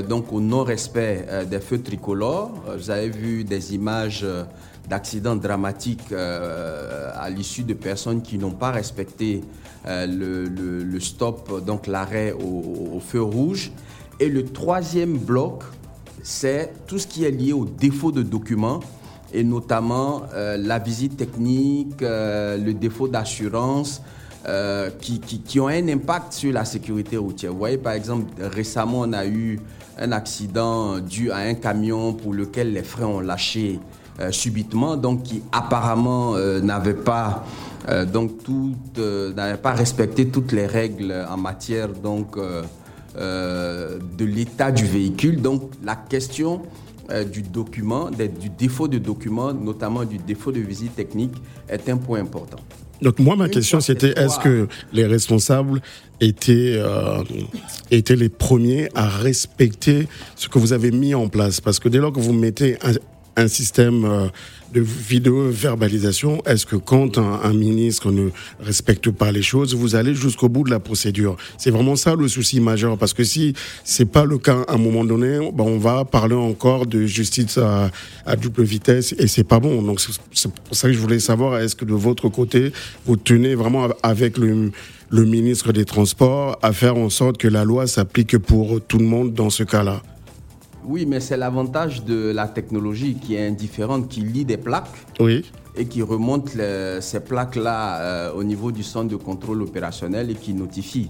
donc 0.07 0.31
au 0.31 0.39
non-respect 0.39 1.25
euh, 1.29 1.45
des 1.45 1.59
feux 1.59 1.81
tricolores. 1.81 2.51
Vous 2.77 2.89
avez 2.89 3.09
vu 3.09 3.43
des 3.43 3.73
images 3.75 4.25
d'accidents 4.89 5.35
dramatiques 5.35 6.11
à 6.11 7.29
l'issue 7.29 7.63
de 7.63 7.73
personnes 7.73 8.21
qui 8.21 8.37
n'ont 8.37 8.51
pas 8.51 8.71
respecté 8.71 9.41
le, 9.85 10.99
stop, 10.99 11.63
donc 11.65 11.87
l'arrêt 11.87 12.33
au, 12.33 12.99
feu 12.99 13.21
rouge. 13.21 13.71
Et 14.19 14.27
le 14.27 14.45
troisième 14.45 15.17
bloc, 15.17 15.63
c'est 16.23 16.73
tout 16.87 16.99
ce 16.99 17.07
qui 17.07 17.23
est 17.23 17.31
lié 17.31 17.53
au 17.53 17.65
défaut 17.65 18.11
de 18.11 18.21
documents 18.21 18.81
et 19.33 19.43
notamment 19.43 20.23
euh, 20.33 20.57
la 20.57 20.79
visite 20.79 21.17
technique, 21.17 22.01
euh, 22.01 22.57
le 22.57 22.73
défaut 22.73 23.07
d'assurance. 23.07 24.01
Euh, 24.47 24.89
qui, 24.99 25.19
qui, 25.19 25.60
ont 25.60 25.67
un 25.67 25.88
impact 25.88 26.34
sur 26.34 26.51
la 26.51 26.65
sécurité 26.65 27.15
routière. 27.15 27.51
Vous 27.51 27.60
voyez, 27.60 27.77
par 27.77 27.93
exemple, 27.93 28.25
récemment, 28.41 29.01
on 29.01 29.13
a 29.13 29.25
eu 29.27 29.60
un 29.99 30.12
accident 30.12 30.97
dû 30.97 31.32
à 31.32 31.38
un 31.38 31.54
camion 31.54 32.13
pour 32.13 32.34
lequel 32.34 32.73
les 32.73 32.82
freins 32.82 33.06
ont 33.06 33.19
lâché 33.19 33.80
subitement, 34.32 34.97
donc 34.97 35.23
qui 35.23 35.43
apparemment 35.51 36.36
n'avait 36.62 36.95
pas, 36.95 37.45
donc 38.12 38.32
n'avait 38.97 39.58
pas 39.58 39.73
respecté 39.73 40.27
toutes 40.27 40.51
les 40.51 40.65
règles 40.65 41.13
en 41.30 41.38
matière 41.38 41.89
donc 41.89 42.36
euh, 43.17 43.99
de 44.17 44.23
l'état 44.23 44.71
du 44.71 44.86
véhicule. 44.86 45.41
Donc 45.41 45.71
la 45.84 45.97
question 45.97 46.62
euh, 47.10 47.25
du 47.25 47.41
document, 47.41 48.10
du 48.10 48.49
défaut 48.49 48.88
de 48.88 48.99
document, 48.99 49.51
notamment 49.51 50.06
du 50.06 50.17
défaut 50.17 50.54
de 50.54 50.62
visite 50.62 50.95
technique, 50.95 51.34
est 51.67 51.89
un 51.89 51.97
point 51.97 52.21
important. 52.21 52.60
Donc 53.01 53.19
moi, 53.19 53.35
ma 53.35 53.49
question, 53.49 53.79
c'était 53.79 54.13
est-ce 54.17 54.39
que 54.39 54.67
les 54.93 55.05
responsables 55.05 55.81
étaient, 56.19 56.75
euh, 56.75 57.23
étaient 57.89 58.15
les 58.15 58.29
premiers 58.29 58.89
à 58.93 59.07
respecter 59.07 60.07
ce 60.35 60.47
que 60.47 60.59
vous 60.59 60.73
avez 60.73 60.91
mis 60.91 61.15
en 61.15 61.27
place? 61.27 61.61
Parce 61.61 61.79
que 61.79 61.89
dès 61.89 61.97
lors 61.97 62.13
que 62.13 62.19
vous 62.19 62.33
mettez 62.33 62.77
un, 62.83 62.93
un 63.43 63.47
système 63.47 64.29
de 64.73 64.81
vidéo-verbalisation. 64.81 66.41
Est-ce 66.45 66.65
que 66.65 66.75
quand 66.75 67.17
un, 67.17 67.53
ministre 67.53 68.12
ne 68.12 68.29
respecte 68.60 69.10
pas 69.12 69.31
les 69.31 69.41
choses, 69.41 69.75
vous 69.75 69.95
allez 69.95 70.15
jusqu'au 70.15 70.49
bout 70.49 70.63
de 70.63 70.69
la 70.69 70.79
procédure? 70.79 71.38
C'est 71.57 71.71
vraiment 71.71 71.95
ça 71.95 72.15
le 72.15 72.27
souci 72.27 72.60
majeur, 72.60 72.97
parce 72.97 73.13
que 73.13 73.23
si 73.23 73.53
c'est 73.84 74.05
pas 74.05 74.25
le 74.25 74.38
cas 74.38 74.63
à 74.67 74.73
un 74.75 74.77
moment 74.77 75.03
donné, 75.03 75.39
ben 75.53 75.63
on 75.63 75.77
va 75.77 76.05
parler 76.05 76.36
encore 76.36 76.86
de 76.86 77.05
justice 77.05 77.57
à, 77.57 77.91
double 78.36 78.63
vitesse 78.63 79.13
et 79.17 79.27
c'est 79.27 79.43
pas 79.43 79.60
bon. 79.60 79.81
Donc 79.81 79.99
c'est 79.99 80.51
pour 80.51 80.75
ça 80.75 80.88
que 80.88 80.93
je 80.93 80.99
voulais 80.99 81.19
savoir, 81.19 81.60
est-ce 81.60 81.75
que 81.75 81.86
de 81.86 81.93
votre 81.93 82.29
côté, 82.29 82.71
vous 83.05 83.17
tenez 83.17 83.55
vraiment 83.55 83.89
avec 84.03 84.38
le 84.38 84.71
ministre 85.25 85.71
des 85.73 85.86
Transports 85.86 86.57
à 86.62 86.73
faire 86.73 86.97
en 86.97 87.10
sorte 87.10 87.38
que 87.38 87.47
la 87.47 87.63
loi 87.63 87.88
s'applique 87.88 88.38
pour 88.38 88.81
tout 88.81 88.97
le 88.97 89.05
monde 89.05 89.34
dans 89.34 89.49
ce 89.49 89.63
cas-là? 89.63 90.01
Oui, 90.85 91.05
mais 91.05 91.19
c'est 91.19 91.37
l'avantage 91.37 92.03
de 92.03 92.31
la 92.31 92.47
technologie 92.47 93.15
qui 93.15 93.35
est 93.35 93.47
indifférente, 93.47 94.07
qui 94.07 94.21
lit 94.21 94.45
des 94.45 94.57
plaques 94.57 95.05
oui. 95.19 95.45
et 95.75 95.85
qui 95.85 96.01
remonte 96.01 96.49
ces 96.99 97.19
plaques-là 97.19 97.99
euh, 97.99 98.33
au 98.33 98.43
niveau 98.43 98.71
du 98.71 98.83
centre 98.83 99.09
de 99.09 99.15
contrôle 99.15 99.61
opérationnel 99.61 100.31
et 100.31 100.35
qui 100.35 100.53
notifie. 100.53 101.09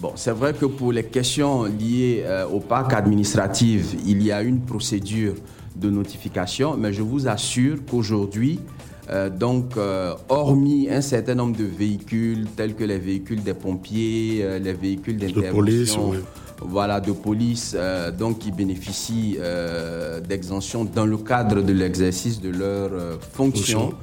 Bon, 0.00 0.12
c'est 0.14 0.32
vrai 0.32 0.54
que 0.54 0.66
pour 0.66 0.92
les 0.92 1.04
questions 1.04 1.64
liées 1.64 2.22
euh, 2.24 2.46
au 2.46 2.60
parc 2.60 2.92
administratif, 2.92 3.96
il 4.06 4.22
y 4.22 4.30
a 4.30 4.42
une 4.42 4.60
procédure 4.60 5.34
de 5.74 5.90
notification, 5.90 6.76
mais 6.76 6.92
je 6.92 7.02
vous 7.02 7.26
assure 7.26 7.78
qu'aujourd'hui, 7.88 8.60
euh, 9.10 9.30
donc, 9.30 9.72
hormis 10.28 10.88
un 10.90 11.00
certain 11.00 11.34
nombre 11.34 11.56
de 11.56 11.64
véhicules, 11.64 12.46
tels 12.56 12.74
que 12.74 12.84
les 12.84 12.98
véhicules 12.98 13.42
des 13.42 13.54
pompiers, 13.54 14.44
les 14.62 14.74
véhicules 14.74 15.16
d'intervention, 15.16 16.12
voilà, 16.60 17.00
de 17.00 17.12
police 17.12 17.74
euh, 17.76 18.10
donc 18.10 18.40
qui 18.40 18.50
bénéficient 18.50 19.36
euh, 19.38 20.20
d'exemption 20.20 20.84
dans 20.84 21.06
le 21.06 21.16
cadre 21.16 21.62
de 21.62 21.72
l'exercice 21.72 22.40
de 22.40 22.50
leurs 22.50 22.92
euh, 22.92 23.16
fonctions. 23.32 23.94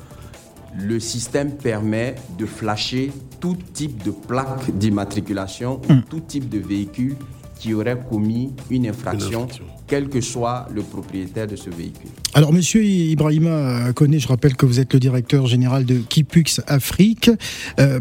Le 0.78 1.00
système 1.00 1.52
permet 1.52 2.16
de 2.38 2.46
flasher 2.46 3.12
tout 3.40 3.58
type 3.74 4.04
de 4.04 4.12
plaque 4.12 4.72
d'immatriculation 4.72 5.80
ou 5.90 5.94
hmm. 5.94 6.04
tout 6.10 6.20
type 6.20 6.50
de 6.50 6.60
véhicule 6.60 7.16
qui 7.60 7.74
aurait 7.74 7.98
commis 8.10 8.54
une 8.70 8.88
infraction, 8.88 9.48
quel 9.88 10.10
que 10.10 10.22
soit 10.22 10.68
le 10.74 10.82
propriétaire 10.82 11.48
de 11.48 11.56
ce 11.56 11.70
véhicule. 11.70 12.10
Alors, 12.34 12.52
monsieur 12.52 12.84
Ibrahima 12.84 13.94
Kone, 13.94 14.20
je 14.20 14.28
rappelle 14.28 14.56
que 14.56 14.66
vous 14.66 14.80
êtes 14.80 14.94
le 14.94 15.00
directeur 15.00 15.48
général 15.48 15.86
de 15.86 16.00
Kipux 16.00 16.62
Afrique. 16.68 17.30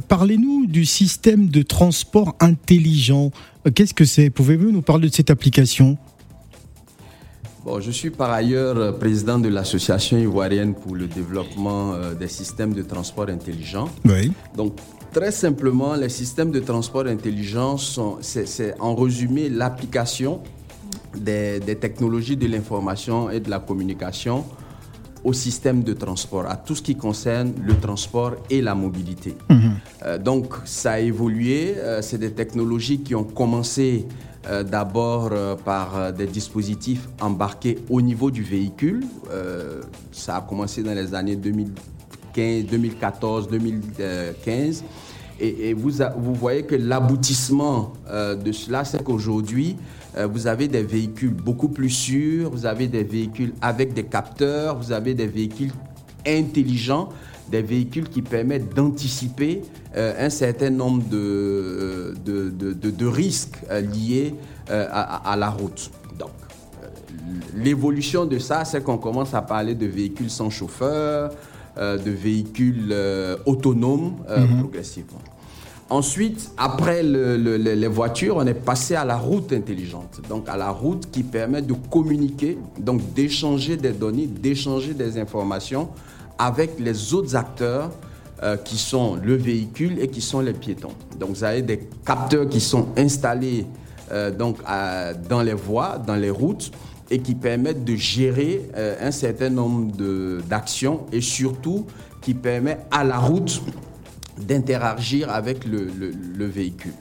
Parlez-nous 0.08 0.66
du 0.66 0.84
système 0.84 1.48
de 1.48 1.62
transport 1.62 2.34
intelligent. 2.40 3.30
Qu'est-ce 3.74 3.94
que 3.94 4.04
c'est? 4.04 4.30
Pouvez-vous 4.30 4.70
nous 4.70 4.82
parler 4.82 5.08
de 5.08 5.14
cette 5.14 5.30
application? 5.30 5.96
Bon, 7.64 7.80
je 7.80 7.90
suis 7.90 8.10
par 8.10 8.30
ailleurs 8.30 8.98
président 8.98 9.38
de 9.38 9.48
l'association 9.48 10.18
ivoirienne 10.18 10.74
pour 10.74 10.94
le 10.94 11.06
développement 11.06 11.94
euh, 11.94 12.12
des 12.12 12.28
systèmes 12.28 12.74
de 12.74 12.82
transport 12.82 13.30
intelligents. 13.30 13.88
Oui. 14.04 14.32
Donc, 14.54 14.76
très 15.14 15.30
simplement, 15.30 15.94
les 15.94 16.08
systèmes 16.08 16.50
de 16.50 16.60
transport 16.60 17.06
intelligents 17.06 17.78
sont, 17.78 18.18
c'est 18.20 18.74
en 18.80 18.94
résumé 18.94 19.48
l'application 19.48 20.40
des, 21.16 21.60
des, 21.60 21.76
technologies 21.76 22.36
de 22.36 22.48
l'information 22.48 23.30
et 23.30 23.38
de 23.38 23.48
la 23.48 23.60
communication 23.60 24.44
au 25.22 25.32
système 25.32 25.82
de 25.84 25.94
transport, 25.94 26.46
à 26.50 26.56
tout 26.56 26.74
ce 26.74 26.82
qui 26.82 26.96
concerne 26.96 27.54
le 27.64 27.74
transport 27.78 28.32
et 28.50 28.60
la 28.60 28.74
mobilité. 28.74 29.36
Euh, 30.04 30.18
donc, 30.18 30.52
ça 30.64 30.92
a 30.92 30.98
évolué. 30.98 31.74
Euh, 31.78 32.02
c'est 32.02 32.18
des 32.18 32.32
technologies 32.32 32.98
qui 32.98 33.14
ont 33.14 33.24
commencé 33.24 34.06
euh, 34.46 34.62
d'abord 34.64 35.30
par 35.64 36.12
des 36.12 36.26
dispositifs 36.26 37.08
embarqués 37.20 37.78
au 37.88 38.02
niveau 38.02 38.30
du 38.30 38.42
véhicule. 38.42 39.04
Ça 40.12 40.36
a 40.36 40.40
commencé 40.42 40.82
dans 40.82 40.92
les 40.92 41.14
années 41.14 41.36
2015, 42.34 42.70
2014, 42.70 43.48
2015. 43.48 44.84
Et, 45.40 45.74
vous, 45.74 45.90
voyez 46.34 46.62
que 46.62 46.76
l'aboutissement 46.76 47.92
euh, 48.08 48.36
de 48.36 48.52
cela, 48.52 48.84
c'est 48.84 49.02
qu'aujourd'hui, 49.02 49.76
euh, 50.16 50.28
vous 50.28 50.46
avez 50.46 50.68
des 50.68 50.84
véhicules 50.84 51.34
beaucoup 51.34 51.68
plus 51.68 51.90
sûrs, 51.90 52.50
vous 52.50 52.66
avez 52.66 52.86
des 52.86 53.02
véhicules 53.02 53.52
avec 53.60 53.94
des 53.94 54.04
capteurs, 54.04 54.78
vous 54.78 54.92
avez 54.92 55.14
des 55.14 55.26
véhicules 55.26 55.72
intelligents, 56.24 57.08
des 57.50 57.62
véhicules 57.62 58.08
qui 58.08 58.22
permettent 58.22 58.72
d'anticiper 58.74 59.62
euh, 59.96 60.24
un 60.24 60.30
certain 60.30 60.70
nombre 60.70 61.02
de, 61.08 62.14
risques 63.06 63.58
liés 63.92 64.34
à, 64.68 65.34
la 65.36 65.50
route. 65.50 65.90
Donc, 66.16 66.30
l'évolution 67.56 68.24
de 68.24 68.38
ça, 68.38 68.64
c'est 68.64 68.82
qu'on 68.84 68.98
commence 68.98 69.34
à 69.34 69.42
parler 69.42 69.74
de 69.74 69.86
véhicules 69.86 70.30
sans 70.30 70.48
chauffeur, 70.48 71.32
de 71.98 72.10
véhicules 72.10 72.88
euh, 72.92 73.36
autonomes 73.46 74.14
euh, 74.28 74.46
progressivement. 74.60 75.18
Ensuite, 75.90 76.50
après 76.56 77.02
le- 77.02 77.36
le- 77.36 77.58
le- 77.58 77.74
les 77.74 77.86
voitures, 77.88 78.36
on 78.38 78.46
est 78.46 78.54
passé 78.54 78.94
à 78.94 79.04
la 79.04 79.16
route 79.18 79.52
intelligente. 79.52 80.20
Donc, 80.28 80.48
à 80.48 80.56
la 80.56 80.70
route 80.70 81.10
qui 81.10 81.22
permet 81.22 81.60
de 81.62 81.74
communiquer, 81.90 82.56
donc 82.78 83.00
d'échanger 83.12 83.76
des 83.76 83.92
données, 83.92 84.26
d'échanger 84.26 84.94
des 84.94 85.18
informations 85.18 85.88
avec 86.38 86.80
les 86.80 87.12
autres 87.12 87.36
acteurs 87.36 87.90
euh, 88.42 88.56
qui 88.56 88.76
sont 88.78 89.16
le 89.22 89.34
véhicule 89.36 89.98
et 90.00 90.08
qui 90.08 90.20
sont 90.22 90.40
les 90.40 90.54
piétons. 90.54 90.92
Donc, 91.20 91.30
vous 91.30 91.44
avez 91.44 91.62
des 91.62 91.80
capteurs 92.04 92.48
qui 92.48 92.60
sont 92.60 92.88
installés 92.96 93.66
euh, 94.10 94.30
donc, 94.30 94.56
à- 94.66 95.12
dans 95.14 95.42
les 95.42 95.54
voies, 95.54 95.98
dans 95.98 96.16
les 96.16 96.30
routes, 96.30 96.70
et 97.10 97.18
qui 97.18 97.34
permettent 97.34 97.84
de 97.84 97.96
gérer 97.96 98.68
euh, 98.76 98.96
un 99.00 99.10
certain 99.10 99.50
nombre 99.50 99.92
d'actions 100.48 101.00
et 101.12 101.20
surtout 101.20 101.86
qui 102.22 102.34
permet 102.34 102.78
à 102.90 103.04
la 103.04 103.18
route 103.18 103.60
d'interagir 104.38 105.30
avec 105.30 105.64
le, 105.64 105.84
le- 105.98 106.12
le 106.36 106.46
véhicule. 106.46 106.94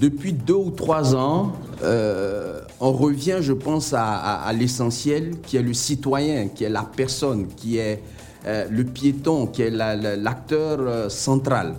Depuis 0.00 0.32
deux 0.32 0.54
ou 0.54 0.70
trois 0.70 1.14
ans, 1.14 1.52
euh, 1.82 2.60
on 2.80 2.92
revient, 2.92 3.38
je 3.40 3.52
pense, 3.52 3.94
à, 3.96 4.50
l'essentiel 4.52 5.40
qui 5.42 5.56
est 5.56 5.62
le 5.62 5.74
citoyen, 5.74 6.48
qui 6.48 6.64
est 6.64 6.68
la 6.70 6.82
personne, 6.84 7.46
qui 7.48 7.78
est 7.78 8.02
euh, 8.46 8.66
le 8.70 8.84
piéton, 8.84 9.46
qui 9.46 9.62
est 9.62 9.70
la- 9.70 9.96
la- 9.96 10.16
l'acteur 10.16 11.10
central, 11.10 11.74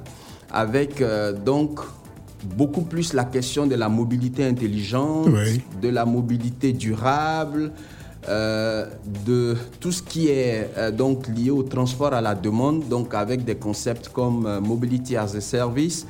avec 0.51 1.03
donc 1.45 1.79
beaucoup 2.55 2.81
plus 2.81 3.13
la 3.13 3.23
question 3.25 3.67
de 3.67 3.75
la 3.75 3.89
mobilité 3.89 4.45
intelligente, 4.45 5.27
Oui. 5.31 5.61
de 5.81 5.89
la 5.89 6.05
mobilité 6.05 6.73
durable, 6.73 7.71
euh, 8.29 8.85
de 9.25 9.55
tout 9.79 9.91
ce 9.91 10.01
qui 10.03 10.27
est 10.27 10.69
euh, 10.77 10.91
donc 10.91 11.27
lié 11.27 11.49
au 11.49 11.63
transport 11.63 12.13
à 12.13 12.19
la 12.21 12.35
demande, 12.35 12.87
donc 12.89 13.13
avec 13.13 13.45
des 13.45 13.55
concepts 13.55 14.09
comme 14.09 14.45
euh, 14.45 14.59
Mobility 14.59 15.15
as 15.15 15.35
a 15.35 15.41
Service, 15.41 16.05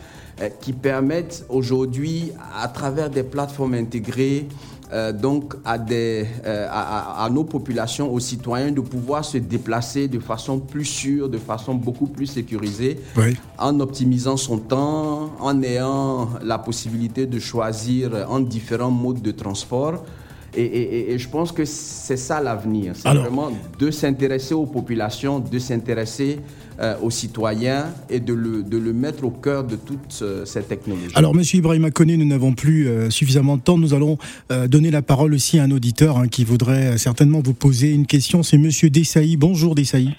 qui 0.62 0.72
permettent 0.72 1.44
aujourd'hui, 1.50 2.32
à 2.64 2.68
travers 2.68 3.10
des 3.10 3.24
plateformes 3.24 3.74
intégrées, 3.74 4.46
euh, 4.94 5.12
donc 5.12 5.56
à, 5.66 5.78
des, 5.78 6.26
euh, 6.46 6.68
à, 6.72 7.28
nos 7.32 7.44
populations, 7.44 8.12
aux 8.14 8.20
citoyens, 8.20 8.72
de 8.72 8.82
pouvoir 8.82 9.26
se 9.26 9.38
déplacer 9.38 10.08
de 10.08 10.20
façon 10.20 10.60
plus 10.60 10.86
sûre, 10.86 11.30
de 11.30 11.38
façon 11.38 11.76
beaucoup 11.76 12.08
plus 12.08 12.28
sécurisée, 12.28 13.00
Oui. 13.18 13.36
en 13.58 13.80
optimisant 13.80 14.38
son 14.38 14.58
temps, 14.60 15.32
en 15.40 15.62
ayant 15.62 16.30
la 16.44 16.58
possibilité 16.58 17.26
de 17.26 17.40
choisir 17.40 18.26
entre 18.30 18.48
différents 18.48 18.92
modes 18.92 19.22
de 19.22 19.32
transport. 19.32 20.04
Et, 20.56 20.64
et- 20.64 20.82
et- 21.00 21.12
et 21.14 21.18
je 21.20 21.28
pense 21.30 21.52
que 21.52 21.66
c'est 21.66 22.18
ça 22.18 22.42
l'avenir. 22.42 22.94
C'est 22.96 23.08
Alors- 23.08 23.24
vraiment 23.24 23.52
de 23.80 23.92
s'intéresser 23.92 24.54
aux 24.54 24.66
populations, 24.66 25.40
de 25.40 25.60
s'intéresser 25.60 26.40
euh, 26.80 26.96
aux 27.02 27.10
citoyens 27.10 27.86
et 28.10 28.20
de 28.20 28.34
le, 28.34 28.62
de 28.64 28.78
le 28.78 28.94
mettre 28.94 29.24
au 29.26 29.32
cœur 29.32 29.64
de 29.64 29.76
toutes 29.76 30.20
euh, 30.22 30.46
ces 30.46 30.62
technologies. 30.64 31.12
Alors, 31.16 31.34
Monsieur 31.34 31.58
Ibrahima 31.58 31.90
Koné, 31.90 32.18
nous 32.18 32.26
n'avons 32.26 32.54
plus 32.54 32.88
euh, 32.88 33.10
suffisamment 33.10 33.58
de 33.58 33.62
temps. 33.64 33.78
Nous 33.80 33.94
allons 33.96 34.18
euh, 34.52 34.68
donner 34.68 34.92
la 34.92 35.02
parole 35.02 35.34
aussi 35.34 35.58
à 35.60 35.64
un 35.64 35.72
auditeur 35.72 36.18
hein, 36.18 36.28
qui 36.28 36.44
voudrait 36.44 36.94
euh, 36.94 36.98
certainement 36.98 37.42
vous 37.44 37.56
poser 37.56 37.92
une 37.92 38.06
question. 38.06 38.44
C'est 38.44 38.58
Monsieur 38.60 38.90
Dessailly. 38.92 39.38
Bonjour 39.38 39.74
Dessailly. 39.76 40.12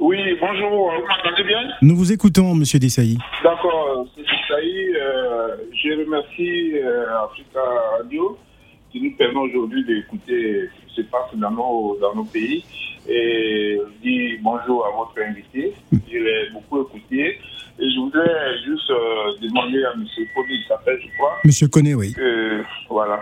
Oui, 0.00 0.16
bonjour, 0.40 0.70
vous 0.70 1.06
m'entendez 1.08 1.44
bien? 1.46 1.58
Nous 1.82 1.96
vous 1.96 2.10
écoutons, 2.12 2.54
Monsieur 2.54 2.78
Dessailly. 2.78 3.18
D'accord, 3.44 4.06
c'est. 4.16 4.22
Euh, 4.56 5.56
je 5.72 6.04
remercie 6.04 6.72
euh, 6.78 7.04
Africa 7.24 7.60
Radio 7.98 8.36
qui 8.96 9.02
nous 9.04 9.16
permet 9.16 9.40
aujourd'hui 9.40 9.84
d'écouter 9.84 10.68
ce 10.74 10.86
qui 10.86 10.94
se 10.94 11.00
passe 11.10 11.34
dans 11.34 11.50
nos, 11.50 11.98
dans 12.00 12.14
nos 12.14 12.24
pays. 12.24 12.64
Et 13.08 13.78
je 13.78 14.02
dis 14.02 14.36
bonjour 14.42 14.86
à 14.86 14.90
votre 14.96 15.14
invité. 15.22 15.74
Je 15.92 16.18
l'ai 16.18 16.50
beaucoup 16.52 16.82
écouté. 16.82 17.38
Et 17.78 17.90
je 17.90 17.98
voudrais 18.00 18.58
juste 18.64 18.90
euh, 18.90 19.32
demander 19.42 19.84
à 19.84 19.92
M. 19.92 20.04
Poli, 20.34 20.54
il 20.54 20.64
s'appelle, 20.66 20.98
je 21.02 21.08
crois, 21.18 21.36
Monsieur 21.44 21.68
Koné, 21.68 21.94
oui. 21.94 22.14
que, 22.14 22.62
voilà. 22.88 23.20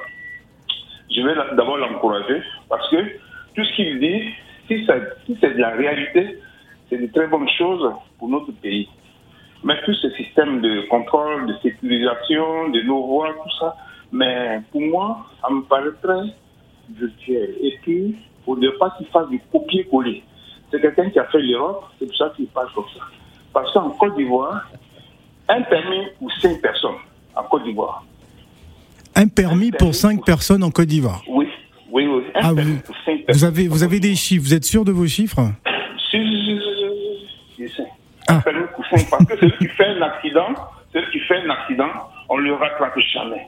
Je 1.10 1.20
vais 1.22 1.34
d'abord 1.56 1.76
l'encourager 1.76 2.40
parce 2.68 2.88
que 2.90 2.96
tout 3.56 3.64
ce 3.64 3.74
qu'il 3.74 3.98
dit, 3.98 4.22
si, 4.68 4.87
ça- 4.87 4.94
si 5.26 5.37
c'est 5.40 5.54
de 5.54 5.58
la 5.60 5.70
réalité, 5.70 6.38
c'est 6.88 6.98
de 6.98 7.06
très 7.12 7.26
bonnes 7.26 7.48
choses 7.58 7.90
pour 8.18 8.28
notre 8.28 8.52
pays. 8.52 8.88
Mais 9.64 9.74
tout 9.84 9.94
ce 9.94 10.08
système 10.10 10.60
de 10.60 10.82
contrôle, 10.88 11.46
de 11.48 11.54
sécurisation, 11.62 12.68
de 12.68 12.80
nos 12.82 13.02
voies, 13.06 13.32
tout 13.32 13.56
ça, 13.58 13.74
mais 14.14 14.61
pour 14.70 14.81
moi, 14.81 15.27
ça 15.42 15.50
me 15.53 15.62
paraît 15.62 15.90
très 16.03 16.22
virtuel. 16.98 17.57
Et 17.61 17.79
puis, 17.83 18.14
il 18.46 18.55
ne 18.55 18.70
pas 18.79 18.90
qu'il 18.96 19.07
fasse 19.09 19.29
du 19.29 19.40
copier-coller. 19.53 20.22
C'est 20.70 20.81
quelqu'un 20.81 21.11
qui 21.11 21.18
a 21.18 21.24
fait 21.24 21.40
l'Europe, 21.42 21.85
c'est 21.98 22.07
pour 22.07 22.16
ça 22.16 22.33
qu'il 22.37 22.46
passe 22.46 22.70
comme 22.74 22.85
ça. 22.96 23.05
Parce 23.53 23.72
qu'en 23.72 23.90
Côte 23.90 24.16
d'Ivoire, 24.16 24.70
un 25.48 25.62
permis 25.62 26.07
pour 26.18 26.31
cinq 26.33 26.61
personnes 26.62 27.00
en 27.37 27.42
Côte 27.44 27.64
d'Ivoire. 27.64 28.05
Un 29.16 29.29
permis 29.29 29.70
pour 29.70 29.94
cinq 29.94 30.24
personnes 30.24 30.62
en 30.64 30.70
Côte 30.70 30.87
d'Ivoire. 30.88 31.22
Oui, 31.29 31.46
oui, 31.90 32.07
oui. 32.07 32.22
Un 32.35 32.50
Ah, 32.50 32.55
permis 32.55 32.72
vous, 32.72 32.81
pour 32.83 32.96
cinq 33.05 33.18
vous 33.18 33.24
personnes. 33.27 33.48
avez, 33.48 33.68
vous 33.68 33.83
avez 33.83 34.00
des 34.00 34.14
chiffres. 34.14 34.42
Vous 34.44 34.55
êtes 34.55 34.64
sûr 34.64 34.85
de 34.85 34.92
vos 34.92 35.07
chiffres? 35.07 35.40
Si, 36.11 36.18
si, 37.57 37.68
si. 37.68 37.83
Ah. 38.29 38.37
Un 38.37 38.40
permis 38.40 38.66
pour 38.74 38.85
cinq, 38.87 39.09
parce 39.11 39.24
que 39.27 39.37
celui 39.38 39.57
qui 39.59 39.66
fait 39.68 39.87
un 39.87 40.03
accident, 40.03 40.48
celui 40.92 41.11
qui 41.12 41.18
fait 41.20 41.38
un 41.46 41.50
accident, 41.50 41.88
on 42.29 42.37
le 42.38 42.55
rattrape 42.55 42.98
jamais. 43.12 43.46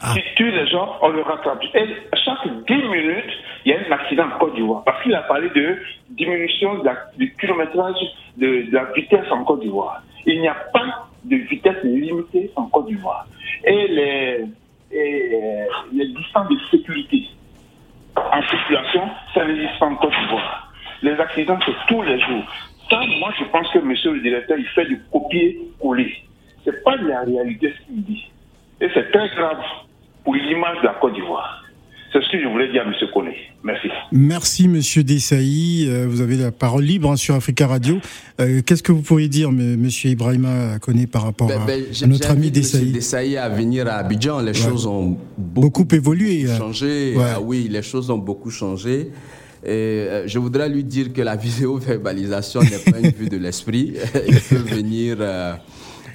Ah. 0.00 0.14
Qui 0.14 0.22
tue 0.36 0.50
les 0.50 0.66
gens, 0.68 0.96
on 1.02 1.08
le 1.08 1.22
rattrape. 1.22 1.62
Et 1.74 1.86
chaque 2.24 2.46
10 2.68 2.74
minutes, 2.74 3.32
il 3.64 3.72
y 3.72 3.74
a 3.74 3.78
un 3.80 3.92
accident 3.92 4.26
en 4.26 4.38
Côte 4.38 4.54
d'Ivoire. 4.54 4.84
Parce 4.84 5.02
qu'il 5.02 5.14
a 5.14 5.22
parlé 5.22 5.48
de 5.50 5.76
diminution 6.10 6.80
du 7.16 7.34
kilométrage 7.34 7.96
de, 8.36 8.66
la 8.70 8.84
vitesse 8.92 9.26
en 9.30 9.42
Côte 9.44 9.60
d'Ivoire. 9.60 10.02
Il 10.24 10.40
n'y 10.40 10.46
a 10.46 10.54
pas 10.72 11.08
de 11.24 11.36
vitesse 11.36 11.82
limitée 11.82 12.50
en 12.54 12.66
Côte 12.66 12.86
d'Ivoire. 12.86 13.26
Et 13.64 13.88
les, 13.88 14.44
euh, 14.94 15.64
les 15.92 16.08
distances 16.08 16.48
de 16.48 16.58
sécurité 16.70 17.24
en 18.16 18.42
circulation, 18.42 19.02
ça 19.34 19.44
n'existe 19.44 19.78
pas 19.80 19.86
en 19.86 19.96
Côte 19.96 20.12
d'Ivoire. 20.12 20.72
Les 21.02 21.12
accidents, 21.12 21.58
c'est 21.66 21.74
tous 21.88 22.02
les 22.02 22.20
jours. 22.20 22.44
Ça, 22.88 23.00
moi, 23.18 23.32
je 23.38 23.44
pense 23.46 23.68
que 23.70 23.80
monsieur 23.80 24.12
le 24.12 24.20
directeur, 24.20 24.58
il 24.58 24.66
fait 24.66 24.86
du 24.86 25.02
copier-coller. 25.12 26.22
C'est 26.64 26.84
pas 26.84 26.96
la 26.96 27.22
réalité 27.22 27.74
ce 27.76 27.86
qu'il 27.86 28.04
dit. 28.04 28.30
Et 28.80 28.88
c'est 28.94 29.10
très 29.10 29.28
grave 29.30 29.58
pour 30.28 30.34
l'image 30.34 30.76
de 30.82 30.86
la 30.86 30.94
Côte 31.00 31.14
d'Ivoire. 31.14 31.64
C'est 32.12 32.20
ce 32.22 32.30
que 32.32 32.38
je 32.42 32.48
voulais 32.48 32.70
dire 32.70 32.82
à 32.82 32.84
monsieur 32.90 33.06
Koné. 33.14 33.34
Merci. 33.64 33.88
Merci, 34.12 34.68
Monsieur 34.68 35.02
Dessailly. 35.02 35.86
Euh, 35.88 36.06
Vous 36.06 36.20
avez 36.20 36.36
la 36.36 36.50
parole 36.52 36.84
libre 36.84 37.10
hein, 37.10 37.16
sur 37.16 37.34
Africa 37.34 37.66
Radio. 37.66 37.96
Euh, 38.40 38.60
Qu'est-ce 38.64 38.82
que 38.82 38.92
vous 38.92 39.00
pourriez 39.02 39.28
dire, 39.28 39.48
M- 39.48 39.76
Monsieur 39.78 40.10
Ibrahima 40.10 40.78
Koné, 40.80 41.06
par 41.06 41.22
rapport 41.24 41.48
Ben, 41.48 41.60
à, 41.62 41.64
ben, 41.66 41.80
à 41.82 41.92
j'ai- 41.92 42.06
notre 42.06 42.30
ami 42.30 42.46
M. 42.48 42.52
Dessailly? 42.52 42.92
Dessailly 42.92 43.36
à 43.38 43.48
venir 43.48 43.86
à 43.88 43.92
Abidjan. 43.96 44.40
Les 44.40 44.52
choses 44.54 44.86
ont 44.86 45.16
Beaucoup 45.38 45.86
évolué. 45.92 46.44
euh. 46.46 46.56
changé. 46.58 47.14
Ouais. 47.16 47.24
Ah 47.36 47.40
oui, 47.40 47.68
les 47.70 47.82
choses 47.82 48.10
ont 48.10 48.18
beaucoup 48.18 48.50
changé. 48.50 49.10
Et 49.64 49.68
euh, 49.70 50.28
je 50.28 50.38
voudrais 50.38 50.68
lui 50.68 50.84
dire 50.84 51.12
que 51.12 51.22
la 51.22 51.36
vidéo-verbalisation 51.46 52.60
n'est 52.60 52.90
pas 52.92 52.98
une 53.00 53.10
vue 53.12 53.28
de 53.28 53.38
l'esprit. 53.38 53.94
Il 54.28 54.40
peut 54.40 54.56
venir 54.56 55.16
euh, 55.20 55.52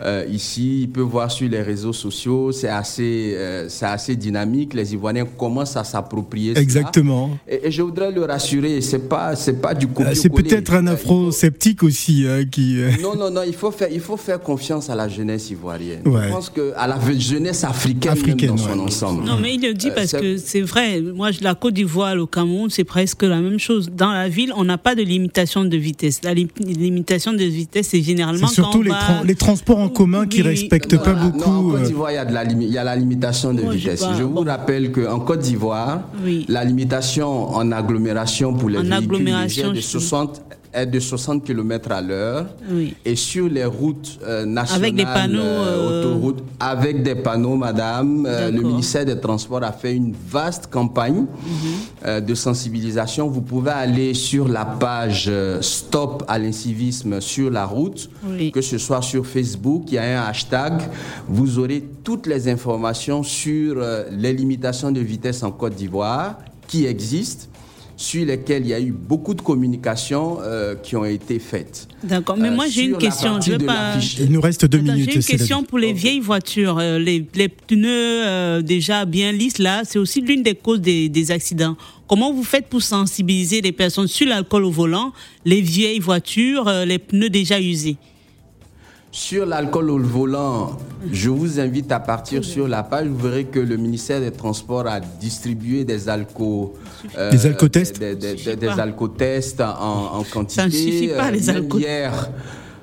euh, 0.02 0.26
ici, 0.30 0.82
il 0.82 0.90
peut 0.90 1.02
voir 1.02 1.32
sur 1.32 1.50
les 1.50 1.62
réseaux 1.62 1.94
sociaux, 1.94 2.52
c'est 2.52 2.70
assez, 2.70 3.34
euh, 3.36 3.68
c'est 3.70 3.86
assez 3.86 4.16
dynamique. 4.16 4.74
Les 4.74 4.94
Ivoiriens 4.94 5.26
commencent 5.26 5.78
à 5.78 5.84
s'approprier. 5.84 6.58
Exactement. 6.58 7.32
Et, 7.48 7.72
je 7.72 7.82
voudrais 7.82 8.12
le 8.12 8.24
rassurer, 8.26 8.82
c'est 8.82 9.08
pas, 9.10 9.36
c'est 9.36 9.62
pas 9.62 9.74
du 9.74 9.88
copier 9.88 10.16
C'est 10.16 10.30
peut-être 10.30 10.74
un 10.74 10.88
afro-sceptique 10.88 11.84
aussi 11.84 12.26
hein, 12.28 12.46
qui. 12.50 12.78
Non, 13.02 13.16
non, 13.16 13.30
non, 13.30 13.42
il 13.46 13.54
faut 13.54 13.72
faire, 13.72 13.90
il 13.92 14.00
faut 14.00 14.18
faire 14.18 14.40
confiance 14.40 14.90
à 14.90 14.96
la 14.96 15.08
jeunesse 15.08 15.50
ivoirienne. 15.50 16.02
Je 16.06 16.30
pense 16.30 16.50
que 16.50 16.74
à 16.76 16.88
la 16.88 16.98
jeunesse 17.18 17.64
africaine, 17.64 18.12
africaine 18.12 18.50
dans 18.50 18.58
son 18.58 18.80
ensemble. 18.80 19.24
Non, 19.24 19.38
mais 19.42 19.56
il 19.56 19.62
le 19.62 19.74
dit 19.74 19.92
parce 19.92 20.12
que 20.12 20.38
c'est 20.38 20.62
vrai. 20.62 21.02
Moi, 21.02 21.30
la 21.42 21.56
Côte 21.56 21.74
d'Ivoire, 21.74 22.16
le 22.16 22.26
Cameroun, 22.26 22.70
c'est 22.70 22.84
presque 22.84 23.24
la 23.24 23.40
même 23.40 23.60
chose. 23.60 23.90
Dans 23.92 24.12
la 24.12 24.30
ville, 24.30 24.54
on 24.56 24.64
n'a 24.64 24.78
pas 24.78 24.96
de 24.96 25.02
limitation 25.02 25.66
de 25.66 25.78
vitesse. 25.78 26.22
La 26.24 26.34
limitation 26.34 27.34
de 27.34 27.44
vitesse, 27.44 27.90
c'est 27.90 28.02
généralement 28.02 28.48
surtout 28.48 28.82
les, 28.82 28.92
les 29.26 29.36
transports 29.36 29.80
en 29.80 29.90
commun 29.94 30.28
qui 30.28 30.40
ne 30.40 30.50
respectent 30.50 30.98
pas 30.98 31.14
beaucoup. 31.14 31.50
en 31.50 31.64
Côte 31.70 31.82
euh, 31.82 31.86
d'Ivoire, 31.86 32.12
il 32.12 32.16
y, 32.16 32.18
a 32.18 32.24
la 32.26 32.44
il 32.44 32.64
y 32.64 32.78
a 32.78 32.84
la 32.84 32.96
limitation 32.96 33.54
de 33.54 33.62
vitesse. 33.62 34.04
Je, 34.18 34.24
vous 34.24 34.42
rappelle 34.42 34.92
qu'en 34.92 35.20
Côte 35.20 35.40
d'Ivoire, 35.40 36.02
la 36.48 36.64
limitation 36.64 37.50
en 37.56 37.72
agglomération 37.72 38.54
pour 38.54 38.70
les 38.70 38.82
véhicules 38.82 39.24
légers 39.24 39.72
de 39.72 39.82
60 39.82 40.42
est 40.74 40.86
de 40.86 41.00
60 41.00 41.44
km 41.44 41.92
à 41.92 42.02
l'heure 42.02 42.48
et 43.06 43.16
sur 43.16 43.48
les 43.48 43.66
routes 43.66 44.20
euh, 44.24 44.46
nationales, 44.46 44.84
avec 44.84 44.96
des 44.96 45.06
panneaux, 45.06 45.42
euh, 45.42 46.02
autoroutes, 46.02 46.44
avec 46.60 47.04
des 47.04 47.16
panneaux, 47.16 47.56
madame, 47.56 48.28
le 48.28 48.62
ministère 48.62 49.06
des 49.06 49.20
Transports 49.20 49.64
a 49.64 49.72
fait 49.72 49.96
une 49.96 50.14
vaste 50.28 50.68
campagne 50.68 51.26
mhm. 52.06 52.22
de 52.22 52.36
sensibilisation. 52.36 53.28
Vous 53.28 53.42
pouvez 53.42 53.72
aller 53.72 54.14
sur 54.14 54.48
la 54.48 54.66
page 54.66 55.32
Stop 55.62 56.24
à 56.28 56.40
l'incivisme 56.40 57.22
sur 57.22 57.50
la 57.50 57.66
route, 57.66 58.10
que 58.54 58.62
ce 58.62 58.78
soit 58.78 59.02
sur 59.02 59.26
Facebook, 59.26 59.84
il 59.88 59.96
y 59.96 59.98
a 59.98 60.24
un 60.24 60.28
hashtag, 60.28 60.82
vous 61.28 61.60
aurez 61.60 61.84
toutes 62.04 62.28
les 62.28 62.48
informations 62.50 63.24
sur 63.24 63.76
euh, 63.78 64.04
les 64.12 64.34
limitations 64.34 64.92
de 64.92 65.00
vitesse 65.00 65.44
en 65.44 65.52
Côte 65.52 65.76
d'Ivoire 65.76 66.38
qui 66.68 66.86
existent 66.86 67.48
sur 67.96 68.26
lesquelles 68.26 68.64
il 68.64 68.70
y 68.70 68.74
a 68.74 68.80
eu 68.80 68.92
beaucoup 68.92 69.34
de 69.34 69.42
communications 69.42 70.40
euh, 70.42 70.76
qui 70.76 70.96
ont 70.96 71.06
été 71.06 71.40
faites. 71.40 71.88
D'accord, 72.04 72.38
mais 72.38 72.52
moi 72.52 72.66
j'ai 72.68 72.84
une 72.84 72.98
question. 72.98 73.40
Je 73.40 73.56
pas... 73.56 73.96
Il 74.20 74.32
nous 74.32 74.42
reste 74.42 74.66
deux 74.66 74.80
minutes. 74.80 75.10
J'ai 75.12 75.16
une 75.16 75.24
question 75.24 75.64
pour 75.64 75.78
les 75.78 75.94
vieilles 75.94 76.20
voitures. 76.20 76.78
Euh, 76.80 77.00
les, 77.00 77.22
pneus 77.50 78.62
déjà 78.64 79.06
bien 79.06 79.32
lisses, 79.32 79.60
là, 79.60 79.84
c'est 79.86 80.00
aussi 80.00 80.22
l'une 80.22 80.44
des 80.44 80.56
causes 80.56 80.82
des, 80.82 81.10
des, 81.10 81.32
accidents. 81.32 81.78
Comment 82.08 82.34
vous 82.34 82.44
faites 82.44 82.68
pour 82.68 82.82
sensibiliser 82.82 83.62
les 83.62 83.72
personnes 83.72 84.08
sur 84.08 84.28
l'alcool 84.28 84.66
au 84.66 84.72
volant, 84.72 85.14
les 85.46 85.62
vieilles 85.62 86.00
voitures, 86.00 86.70
les 86.86 87.00
pneus 87.00 87.30
déjà 87.30 87.60
usés? 87.60 87.98
Sur 89.14 89.46
l'alcool 89.46 89.92
au 89.92 90.00
volant, 90.00 90.72
je 91.12 91.30
vous 91.30 91.60
invite 91.60 91.92
à 91.92 92.00
partir 92.00 92.44
sur 92.44 92.68
la 92.68 92.82
page. 92.82 93.06
Vous 93.08 93.18
verrez 93.30 93.46
que 93.46 93.60
le 93.60 93.78
ministère 93.78 94.20
des 94.20 94.32
Transports 94.32 94.88
a 94.88 95.00
distribué 95.00 95.86
des 95.86 96.10
alcools. 96.10 96.70
Euh, 97.16 97.30
des 97.30 97.46
alcotests 97.46 98.00
Des, 98.00 98.16
des, 98.16 98.68
alcotests 98.68 99.62
en, 99.62 100.18
en, 100.18 100.24
quantité. 100.24 100.62
Ça 100.62 100.66
ne 100.66 100.72
suffit 100.72 101.08
pas, 101.10 101.30
les 101.30 101.48
euh, 101.48 101.54
alcools. 101.54 101.84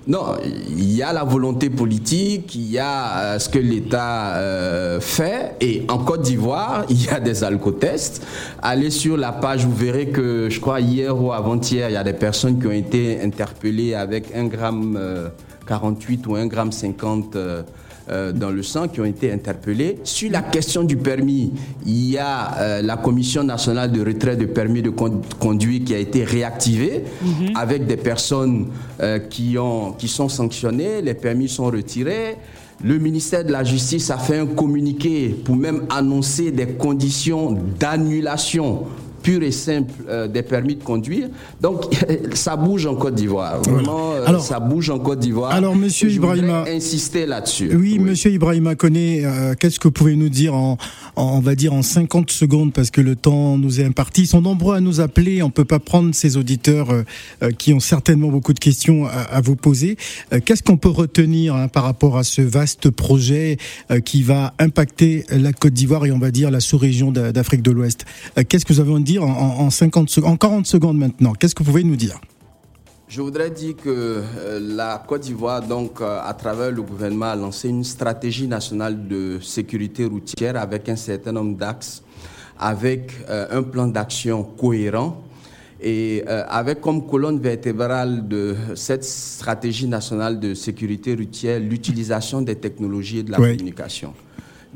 Non, 0.06 0.36
il 0.68 0.92
y 0.92 1.02
a 1.02 1.12
la 1.12 1.24
volonté 1.24 1.68
politique, 1.68 2.54
il 2.54 2.70
y 2.70 2.78
a 2.78 3.18
euh, 3.18 3.38
ce 3.40 3.48
que 3.48 3.58
l'État 3.58 5.00
fait. 5.00 5.56
Et 5.60 5.84
en 5.88 5.98
Côte 5.98 6.22
d'Ivoire, 6.22 6.84
il 6.88 7.04
y 7.04 7.08
a 7.08 7.18
des 7.18 7.42
alcotests. 7.42 8.24
Allez 8.62 8.90
sur 8.90 9.16
la 9.16 9.32
page, 9.32 9.64
vous 9.66 9.74
verrez 9.74 10.10
que, 10.10 10.48
je 10.48 10.60
crois, 10.60 10.80
hier 10.80 11.20
ou 11.20 11.32
avant-hier, 11.32 11.90
il 11.90 11.94
y 11.94 11.96
a 11.96 12.04
des 12.04 12.12
personnes 12.12 12.60
qui 12.60 12.68
ont 12.68 12.72
été 12.72 13.20
interpellées 13.20 13.94
avec 13.94 14.32
un 14.32 14.44
gramme. 14.46 14.96
48 15.66 16.26
ou 16.26 16.36
1 16.36 16.46
gramme 16.46 16.72
50 16.72 17.36
euh, 17.36 17.62
euh, 18.10 18.32
dans 18.32 18.50
le 18.50 18.62
sang 18.62 18.88
qui 18.88 19.00
ont 19.00 19.04
été 19.04 19.32
interpellés. 19.32 19.98
Sur 20.04 20.30
la 20.30 20.42
question 20.42 20.82
du 20.82 20.96
permis, 20.96 21.52
il 21.86 22.10
y 22.10 22.18
a 22.18 22.58
euh, 22.58 22.82
la 22.82 22.96
Commission 22.96 23.44
nationale 23.44 23.92
de 23.92 24.04
retrait 24.04 24.36
de 24.36 24.46
permis 24.46 24.82
de 24.82 24.90
conduire 24.90 25.84
qui 25.84 25.94
a 25.94 25.98
été 25.98 26.24
réactivée 26.24 27.04
mhm. 27.22 27.56
avec 27.56 27.86
des 27.86 27.96
personnes 27.96 28.68
qui, 29.30 29.56
ont, 29.58 29.92
qui 29.92 30.08
sont 30.08 30.28
sanctionnées, 30.28 31.00
les 31.02 31.14
permis 31.14 31.48
sont 31.48 31.66
retirés. 31.66 32.36
Le 32.82 32.98
ministère 32.98 33.44
de 33.44 33.52
la 33.52 33.62
Justice 33.62 34.10
a 34.10 34.16
fait 34.16 34.38
un 34.38 34.46
communiqué 34.46 35.28
pour 35.44 35.54
même 35.54 35.84
annoncer 35.90 36.50
des 36.50 36.66
conditions 36.66 37.56
d'annulation 37.78 38.86
pur 39.22 39.42
et 39.42 39.50
simple 39.50 39.92
euh, 40.08 40.28
des 40.28 40.42
permis 40.42 40.76
de 40.76 40.82
conduire. 40.82 41.28
Donc 41.60 41.84
ça 42.34 42.56
bouge 42.56 42.86
en 42.86 42.94
Côte 42.94 43.14
d'Ivoire. 43.14 43.60
Vraiment, 43.62 44.12
euh, 44.12 44.26
alors, 44.26 44.42
ça 44.42 44.60
bouge 44.60 44.90
en 44.90 44.98
Côte 44.98 45.18
d'Ivoire. 45.18 45.52
Alors, 45.52 45.76
Monsieur 45.76 46.08
je 46.08 46.16
Ibrahima, 46.16 46.64
insister 46.68 47.26
là-dessus. 47.26 47.70
Oui, 47.74 47.98
Monsieur 47.98 48.30
Ibrahima 48.30 48.74
connaît. 48.74 49.24
Euh, 49.24 49.54
qu'est-ce 49.58 49.78
que 49.78 49.88
vous 49.88 49.92
pouvez 49.92 50.16
nous 50.16 50.28
dire 50.28 50.54
en, 50.54 50.78
on 51.16 51.40
va 51.40 51.54
dire 51.54 51.72
en 51.72 51.82
50 51.82 52.30
secondes 52.30 52.72
parce 52.72 52.90
que 52.90 53.00
le 53.00 53.16
temps 53.16 53.58
nous 53.58 53.80
est 53.80 53.84
imparti. 53.84 54.22
Ils 54.22 54.26
sont 54.26 54.40
nombreux 54.40 54.76
à 54.76 54.80
nous 54.80 55.00
appeler. 55.00 55.42
On 55.42 55.50
peut 55.50 55.64
pas 55.64 55.78
prendre 55.78 56.14
ces 56.14 56.36
auditeurs 56.36 56.88
qui 57.58 57.72
ont 57.72 57.80
certainement 57.80 58.28
beaucoup 58.28 58.52
de 58.52 58.58
questions 58.58 59.06
à, 59.06 59.40
vous 59.40 59.56
poser. 59.56 59.96
Qu'est-ce 60.44 60.62
qu'on 60.62 60.76
peut 60.76 60.88
retenir 60.88 61.54
hein, 61.54 61.68
par 61.68 61.84
rapport 61.84 62.16
à 62.16 62.24
ce 62.24 62.42
vaste 62.42 62.90
projet 62.90 63.56
qui 64.04 64.22
va 64.22 64.54
impacter 64.58 65.24
la 65.30 65.52
Côte 65.52 65.72
d'Ivoire 65.72 66.06
et 66.06 66.12
on 66.12 66.18
va 66.18 66.30
dire 66.30 66.50
la 66.50 66.60
sous-région 66.60 67.12
d'Afrique 67.12 67.62
de 67.62 67.70
l'Ouest? 67.70 68.04
Qu'est-ce 68.48 68.64
que 68.64 68.72
vous 68.72 68.80
avez 68.80 68.92
envie 68.92 69.09
dire 69.10 69.24
en, 69.24 69.70
50 69.70 70.20
en 70.24 70.36
40 70.36 70.66
secondes 70.66 70.98
maintenant. 70.98 71.32
Qu'est-ce 71.32 71.54
que 71.54 71.62
vous 71.62 71.70
pouvez 71.70 71.84
nous 71.84 71.96
dire? 71.96 72.20
Je 73.08 73.20
voudrais 73.20 73.50
dire 73.50 73.74
que 73.74 73.88
euh, 73.88 74.60
la 74.76 75.02
Côte 75.04 75.22
d'Ivoire, 75.22 75.62
donc, 75.62 76.00
euh, 76.00 76.20
à 76.22 76.32
travers 76.32 76.70
le 76.70 76.80
gouvernement, 76.80 77.26
a 77.26 77.34
lancé 77.34 77.68
une 77.68 77.82
stratégie 77.82 78.46
nationale 78.46 79.08
de 79.08 79.40
sécurité 79.40 80.04
routière 80.04 80.56
avec 80.56 80.88
un 80.88 80.94
certain 80.94 81.32
nombre 81.32 81.56
d'axes, 81.56 82.04
avec 82.56 83.10
euh, 83.28 83.48
un 83.50 83.64
plan 83.64 83.88
d'action 83.88 84.44
cohérent 84.44 85.24
et 85.82 86.22
avec 86.26 86.82
comme 86.82 87.06
colonne 87.06 87.40
vertébrale 87.40 88.28
de 88.28 88.54
cette 88.74 89.02
stratégie 89.02 89.88
nationale 89.88 90.38
de 90.38 90.52
sécurité 90.52 91.14
routière 91.14 91.58
l'utilisation 91.58 92.42
des 92.42 92.56
technologies 92.56 93.20
et 93.20 93.22
de 93.22 93.30
la 93.30 93.38
communication. 93.38 94.12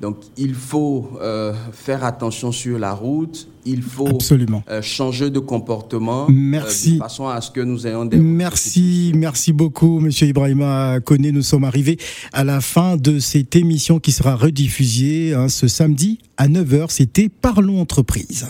Donc 0.01 0.17
il 0.37 0.55
faut 0.55 1.11
euh, 1.21 1.53
faire 1.73 2.05
attention 2.05 2.51
sur 2.51 2.79
la 2.79 2.93
route, 2.93 3.49
il 3.65 3.81
faut 3.81 4.19
euh, 4.69 4.83
changer 4.83 5.31
de 5.31 5.39
comportement 5.39 6.27
merci. 6.29 6.91
Euh, 6.91 6.95
de 6.95 6.99
façon 6.99 7.29
à 7.29 7.41
ce 7.41 7.51
que 7.51 7.61
nous 7.61 7.87
ayons 7.87 8.05
des... 8.05 8.19
Merci, 8.19 9.13
merci 9.15 9.53
beaucoup 9.53 10.01
Monsieur 10.01 10.27
Ibrahima 10.27 10.99
Koné. 11.01 11.31
Nous 11.31 11.43
sommes 11.43 11.65
arrivés 11.65 11.99
à 12.33 12.43
la 12.43 12.61
fin 12.61 12.97
de 12.97 13.21
cette 13.21 13.55
émission 13.55 14.01
qui 14.01 14.11
sera 14.11 14.35
rediffusée 14.35 15.33
hein, 15.35 15.49
ce 15.49 15.69
samedi 15.69 16.19
à 16.37 16.49
9h. 16.49 16.87
C'était 16.89 17.29
Parlons 17.29 17.81
Entreprise. 17.81 18.47